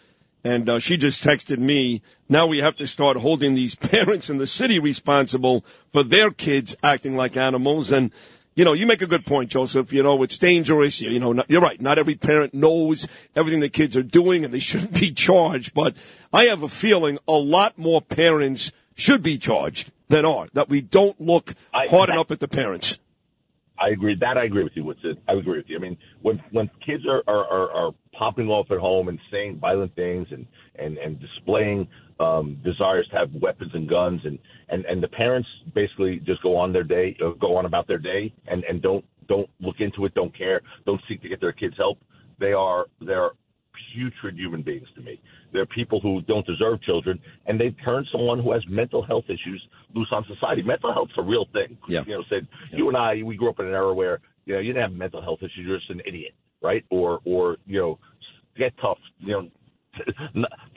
And 0.42 0.70
uh, 0.70 0.80
she 0.80 0.96
just 0.96 1.22
texted 1.22 1.58
me, 1.58 2.02
now 2.30 2.48
we 2.48 2.60
have 2.60 2.78
to 2.78 2.88
start 2.88 3.18
holding 3.18 3.56
these 3.56 3.76
parents 3.92 4.30
in 4.30 4.38
the 4.38 4.48
city 4.48 4.80
responsible 4.80 5.66
for 5.92 6.02
their 6.02 6.32
kids 6.32 6.78
acting 6.82 7.18
like 7.18 7.36
animals. 7.36 7.92
And, 7.92 8.10
you 8.56 8.64
know, 8.64 8.72
you 8.72 8.88
make 8.88 9.02
a 9.02 9.08
good 9.08 9.26
point, 9.26 9.52
Joseph. 9.52 9.92
You 9.92 10.02
know, 10.02 10.24
it's 10.24 10.38
dangerous. 10.38 11.02
You, 11.02 11.10
you 11.10 11.20
know, 11.20 11.34
not, 11.34 11.50
you're 11.50 11.60
right. 11.60 11.82
Not 11.82 12.00
every 12.00 12.16
parent 12.16 12.54
knows 12.54 13.06
everything 13.36 13.60
the 13.60 13.68
kids 13.68 13.98
are 13.98 14.02
doing 14.02 14.46
and 14.46 14.54
they 14.54 14.60
shouldn't 14.60 14.94
be 14.94 15.12
charged. 15.12 15.74
But 15.74 15.94
I 16.32 16.46
have 16.46 16.64
a 16.64 16.70
feeling 16.70 17.20
a 17.28 17.34
lot 17.34 17.78
more 17.78 18.02
parents 18.02 18.72
should 18.96 19.22
be 19.22 19.38
charged 19.38 19.92
than 20.10 20.26
are, 20.26 20.48
that 20.54 20.70
we 20.70 20.82
don't 20.82 21.20
look 21.22 21.54
hard 21.74 22.10
enough 22.10 22.32
at 22.32 22.40
the 22.40 22.48
parents. 22.48 23.00
I 23.80 23.90
agree. 23.90 24.16
That 24.20 24.38
I 24.38 24.44
agree 24.44 24.64
with 24.64 24.74
you. 24.76 24.84
With 24.84 24.98
I 25.28 25.34
agree 25.34 25.58
with 25.58 25.70
you. 25.70 25.78
I 25.78 25.80
mean, 25.80 25.98
when 26.22 26.44
when 26.52 26.70
kids 26.86 27.04
are 27.08 27.24
are, 27.28 27.46
are, 27.46 27.72
are 27.72 27.92
popping 28.12 28.48
off 28.48 28.70
at 28.72 28.78
home 28.78 29.08
and 29.08 29.18
saying 29.32 29.60
violent 29.60 29.96
things 29.96 30.28
and 30.32 30.46
and 30.76 30.98
and 30.98 31.20
displaying 31.20 31.88
um, 32.20 32.58
desires 32.64 33.08
to 33.12 33.18
have 33.18 33.30
weapons 33.42 33.72
and 33.74 33.90
guns 33.90 34.22
and 34.26 34.38
and 34.68 34.86
and 34.86 35.02
the 35.02 35.08
parents 35.08 35.48
basically 35.74 36.20
just 36.26 36.44
go 36.44 36.58
on 36.58 36.74
their 36.74 36.84
day, 36.84 37.16
uh, 37.26 37.30
go 37.40 37.56
on 37.56 37.66
about 37.66 37.88
their 37.88 37.98
day, 37.98 38.34
and 38.48 38.64
and 38.66 38.82
don't 38.82 39.06
don't 39.28 39.50
look 39.62 39.78
into 39.80 40.06
it, 40.06 40.14
don't 40.14 40.38
care, 40.38 40.62
don't 40.86 41.02
seek 41.08 41.22
to 41.22 41.30
get 41.30 41.40
their 41.40 41.54
kids 41.54 41.76
help. 41.78 42.00
They 42.40 42.52
are 42.52 42.88
they're 43.00 43.32
putrid 43.94 44.38
human 44.38 44.62
beings 44.62 44.88
to 44.96 45.02
me. 45.02 45.20
They're 45.52 45.66
people 45.66 46.00
who 46.00 46.22
don't 46.22 46.46
deserve 46.46 46.82
children, 46.82 47.20
and 47.46 47.60
they've 47.60 47.76
turned 47.84 48.08
someone 48.12 48.40
who 48.40 48.52
has 48.52 48.64
mental 48.68 49.04
health 49.04 49.26
issues 49.28 49.66
loose 49.94 50.10
on 50.12 50.26
society. 50.26 50.62
Mental 50.62 50.94
health's 50.94 51.14
a 51.18 51.22
real 51.22 51.46
thing. 51.54 51.78
Yeah. 51.88 52.04
You 52.06 52.18
know, 52.18 52.24
said 52.30 52.48
you 52.72 52.88
and 52.88 52.98
I, 52.98 53.24
we 53.24 53.36
grew 53.36 53.50
up 53.50 53.60
in 53.60 53.68
an 53.68 53.74
era 53.74 53.94
where 53.94 54.20
you 54.46 54.54
know 54.54 54.60
you 54.60 54.74
didn't 54.74 54.90
have 54.90 54.94
mental 54.94 55.22
health 55.22 55.40
issues. 55.40 55.66
You're 55.66 55.78
just 55.78 55.90
an 55.90 56.02
idiot, 56.06 56.34
right? 56.62 56.84
Or 56.90 57.20
or 57.26 57.58
you 57.66 57.80
know, 57.80 58.00
get 58.58 58.74
tough. 58.82 59.00
You 59.20 59.32
know, 59.32 59.50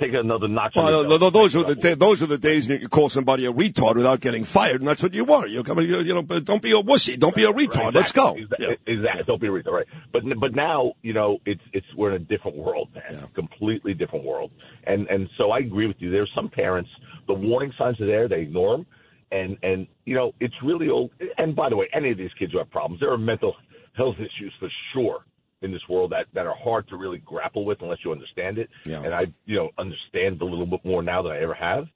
take 0.00 0.12
another 0.14 0.48
notch. 0.48 0.72
Well, 0.74 1.02
yourself. 1.04 1.20
th- 1.20 1.32
those 1.32 1.56
are 1.56 1.64
the 1.64 1.74
da- 1.74 1.94
those 1.94 2.22
are 2.22 2.26
the 2.26 2.38
days 2.38 2.68
you 2.68 2.88
call 2.88 3.08
somebody 3.08 3.46
a 3.46 3.52
retard 3.52 3.96
without 3.96 4.20
getting 4.20 4.44
fired, 4.44 4.80
and 4.80 4.88
that's 4.88 5.02
what 5.02 5.14
you 5.14 5.30
are. 5.32 5.46
You're 5.46 5.64
coming, 5.64 5.88
you 5.88 6.14
know, 6.14 6.22
but 6.22 6.44
don't 6.44 6.62
be 6.62 6.72
a 6.72 6.82
wussy, 6.82 7.18
don't 7.18 7.34
be 7.34 7.44
a 7.44 7.52
retard. 7.52 7.94
Let's 7.94 8.12
go. 8.12 8.36
Exactly. 8.36 8.76
exactly. 8.86 9.24
Don't 9.24 9.40
be 9.40 9.48
a 9.48 9.50
retard, 9.50 9.72
right? 9.72 9.86
But 10.12 10.22
but 10.40 10.54
now 10.54 10.92
you 11.02 11.12
know 11.12 11.38
it's 11.46 11.62
it's 11.72 11.86
we're 11.96 12.14
in 12.14 12.22
a 12.22 12.24
different 12.24 12.56
world, 12.56 12.88
man. 12.94 13.28
Completely 13.34 13.94
different 13.94 14.24
world. 14.24 14.50
And 14.84 15.06
and 15.08 15.28
so 15.38 15.50
I 15.50 15.58
agree 15.58 15.86
with 15.86 15.96
you. 15.98 16.10
There's 16.10 16.30
some 16.34 16.48
parents, 16.48 16.90
the 17.26 17.34
warning 17.34 17.72
signs 17.78 18.00
are 18.00 18.06
there, 18.06 18.28
they 18.28 18.40
ignore 18.40 18.76
them, 18.76 18.86
and 19.30 19.56
and 19.62 19.86
you 20.04 20.14
know 20.14 20.32
it's 20.40 20.54
really 20.64 20.88
old. 20.88 21.10
And 21.38 21.54
by 21.54 21.68
the 21.68 21.76
way, 21.76 21.88
any 21.92 22.10
of 22.10 22.18
these 22.18 22.32
kids 22.38 22.52
who 22.52 22.58
have 22.58 22.70
problems, 22.70 23.00
there 23.00 23.12
are 23.12 23.18
mental 23.18 23.54
health 23.94 24.16
issues 24.16 24.52
for 24.58 24.68
sure 24.94 25.24
in 25.62 25.72
this 25.72 25.82
world 25.88 26.12
that 26.12 26.26
that 26.34 26.46
are 26.46 26.56
hard 26.56 26.88
to 26.88 26.96
really 26.96 27.18
grapple 27.18 27.64
with 27.64 27.78
unless 27.82 27.98
you 28.04 28.12
understand 28.12 28.58
it. 28.58 28.68
Yeah. 28.84 29.02
And 29.02 29.14
I 29.14 29.26
you 29.44 29.56
know 29.56 29.70
understand 29.78 30.40
a 30.40 30.44
little 30.44 30.66
bit 30.66 30.84
more 30.84 31.02
now 31.02 31.22
than 31.22 31.32
I 31.32 31.40
ever 31.40 31.54
have. 31.54 31.86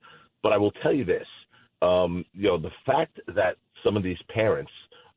But 0.43 0.53
I 0.53 0.59
will 0.59 0.73
tell 0.83 0.93
you 0.93 1.05
this, 1.05 1.27
um, 1.83 2.25
you 2.33 2.49
know, 2.49 2.59
the 2.59 2.71
fact 2.85 3.19
that 3.35 3.57
some 3.85 3.97
of 3.97 4.03
these 4.03 4.19
parents 4.29 4.71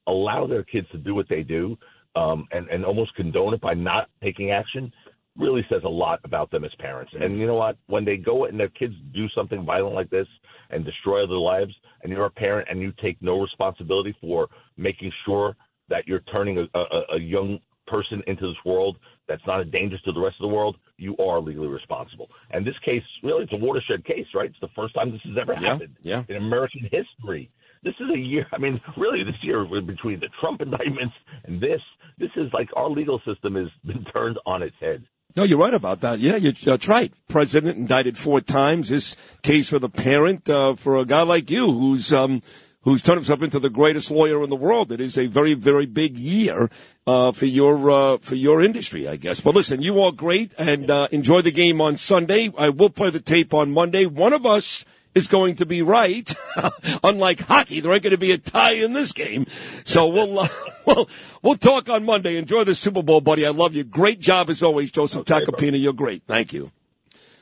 allow 0.07 0.47
their 0.47 0.63
kids 0.63 0.87
to 0.91 0.97
do 0.97 1.13
what 1.13 1.27
they 1.29 1.43
do 1.43 1.77
um, 2.15 2.47
and, 2.51 2.67
and 2.69 2.83
almost 2.83 3.13
condone 3.15 3.53
it 3.53 3.61
by 3.61 3.73
not 3.73 4.09
taking 4.23 4.51
action 4.51 4.91
really 5.37 5.65
says 5.69 5.81
a 5.85 5.89
lot 5.89 6.19
about 6.23 6.51
them 6.51 6.65
as 6.65 6.71
parents. 6.79 7.13
And 7.19 7.37
you 7.37 7.47
know 7.47 7.55
what? 7.55 7.77
When 7.87 8.03
they 8.03 8.17
go 8.17 8.45
and 8.45 8.59
their 8.59 8.69
kids 8.69 8.93
do 9.13 9.27
something 9.29 9.63
violent 9.63 9.95
like 9.95 10.09
this 10.09 10.27
and 10.69 10.83
destroy 10.83 11.25
their 11.25 11.37
lives, 11.37 11.73
and 12.03 12.11
you're 12.11 12.25
a 12.25 12.31
parent 12.31 12.67
and 12.69 12.81
you 12.81 12.91
take 13.01 13.21
no 13.21 13.39
responsibility 13.39 14.15
for 14.19 14.49
making 14.77 15.11
sure 15.25 15.55
that 15.89 16.07
you're 16.07 16.23
turning 16.31 16.57
a, 16.57 16.77
a, 16.77 17.15
a 17.15 17.19
young 17.19 17.59
person 17.89 18.23
into 18.27 18.47
this 18.47 18.57
world 18.65 18.97
that's 19.27 19.45
not 19.45 19.59
a 19.59 19.65
danger 19.65 19.97
to 20.05 20.11
the 20.11 20.19
rest 20.19 20.35
of 20.39 20.49
the 20.49 20.55
world, 20.55 20.77
you 20.97 21.15
are 21.17 21.39
legally 21.39 21.67
responsible. 21.67 22.29
And 22.51 22.65
this 22.65 22.77
case, 22.83 23.03
really, 23.23 23.43
it's 23.43 23.53
a 23.53 23.57
watershed 23.57 24.05
case, 24.05 24.25
right? 24.33 24.49
It's 24.49 24.59
the 24.61 24.69
first 24.75 24.95
time 24.95 25.11
this 25.11 25.21
has 25.25 25.37
ever 25.39 25.53
Yeah, 25.53 25.69
happened 25.73 25.95
yeah. 26.01 26.23
in 26.27 26.35
American 26.35 26.81
history 26.91 27.51
this 27.83 27.93
is 27.99 28.07
a 28.13 28.17
year. 28.17 28.45
I 28.51 28.57
mean, 28.57 28.79
really, 28.97 29.23
this 29.23 29.35
year 29.41 29.65
between 29.81 30.19
the 30.19 30.27
Trump 30.39 30.61
indictments 30.61 31.15
and 31.45 31.61
this, 31.61 31.81
this 32.17 32.29
is 32.35 32.51
like 32.53 32.69
our 32.75 32.89
legal 32.89 33.21
system 33.25 33.55
has 33.55 33.67
been 33.85 34.03
turned 34.05 34.37
on 34.45 34.61
its 34.63 34.75
head. 34.79 35.03
No, 35.35 35.43
you're 35.43 35.59
right 35.59 35.73
about 35.73 36.01
that. 36.01 36.19
Yeah, 36.19 36.35
you, 36.37 36.51
that's 36.51 36.87
right. 36.87 37.13
President 37.27 37.77
indicted 37.77 38.17
four 38.17 38.41
times. 38.41 38.89
This 38.89 39.15
case 39.43 39.69
for 39.69 39.79
the 39.79 39.89
parent 39.89 40.49
uh, 40.49 40.75
for 40.75 40.97
a 40.97 41.05
guy 41.05 41.21
like 41.21 41.49
you, 41.51 41.71
who's 41.71 42.11
um, 42.11 42.41
who's 42.83 43.03
turned 43.03 43.17
himself 43.17 43.41
into 43.41 43.59
the 43.59 43.69
greatest 43.69 44.09
lawyer 44.09 44.43
in 44.43 44.49
the 44.49 44.55
world. 44.55 44.91
It 44.91 45.01
is 45.01 45.17
a 45.17 45.27
very, 45.27 45.53
very 45.53 45.85
big 45.85 46.17
year 46.17 46.69
uh, 47.05 47.31
for 47.31 47.45
your 47.45 47.89
uh, 47.89 48.17
for 48.17 48.35
your 48.35 48.61
industry, 48.61 49.07
I 49.07 49.15
guess. 49.15 49.41
But 49.41 49.55
listen, 49.55 49.81
you 49.81 50.01
are 50.01 50.11
great, 50.11 50.53
and 50.57 50.89
uh, 50.89 51.07
enjoy 51.11 51.41
the 51.41 51.51
game 51.51 51.81
on 51.81 51.97
Sunday. 51.97 52.51
I 52.57 52.69
will 52.69 52.89
play 52.89 53.09
the 53.09 53.19
tape 53.19 53.53
on 53.53 53.71
Monday. 53.71 54.05
One 54.05 54.33
of 54.33 54.45
us 54.45 54.85
is 55.15 55.27
going 55.27 55.55
to 55.57 55.65
be 55.65 55.81
right. 55.81 56.33
Unlike 57.03 57.41
hockey, 57.41 57.79
there 57.79 57.93
ain't 57.93 58.03
going 58.03 58.11
to 58.11 58.17
be 58.17 58.31
a 58.31 58.37
tie 58.37 58.73
in 58.73 58.93
this 58.93 59.11
game. 59.11 59.47
So 59.83 60.07
we'll, 60.07 60.39
uh, 60.39 60.47
we'll, 60.85 61.09
we'll 61.41 61.55
talk 61.55 61.89
on 61.89 62.05
Monday. 62.05 62.37
Enjoy 62.37 62.63
the 62.63 62.75
Super 62.75 63.01
Bowl, 63.01 63.21
buddy. 63.21 63.45
I 63.45 63.49
love 63.49 63.75
you. 63.75 63.83
Great 63.83 64.19
job 64.19 64.49
as 64.49 64.63
always, 64.63 64.91
Joseph 64.91 65.21
Okay, 65.21 65.45
Tacopina. 65.45 65.81
You're 65.81 65.93
great. 65.93 66.23
Thank 66.27 66.53
you. 66.53 66.71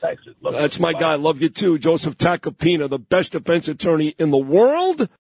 Thanks. 0.00 0.22
Love 0.40 0.54
you. 0.54 0.60
That's 0.60 0.80
my 0.80 0.92
Bye. 0.92 1.00
guy. 1.00 1.14
Love 1.16 1.42
you 1.42 1.48
too. 1.48 1.78
Joseph 1.78 2.16
Tacopina, 2.16 2.88
the 2.88 2.98
best 2.98 3.32
defense 3.32 3.68
attorney 3.68 4.14
in 4.18 4.30
the 4.30 4.38
world. 4.38 5.08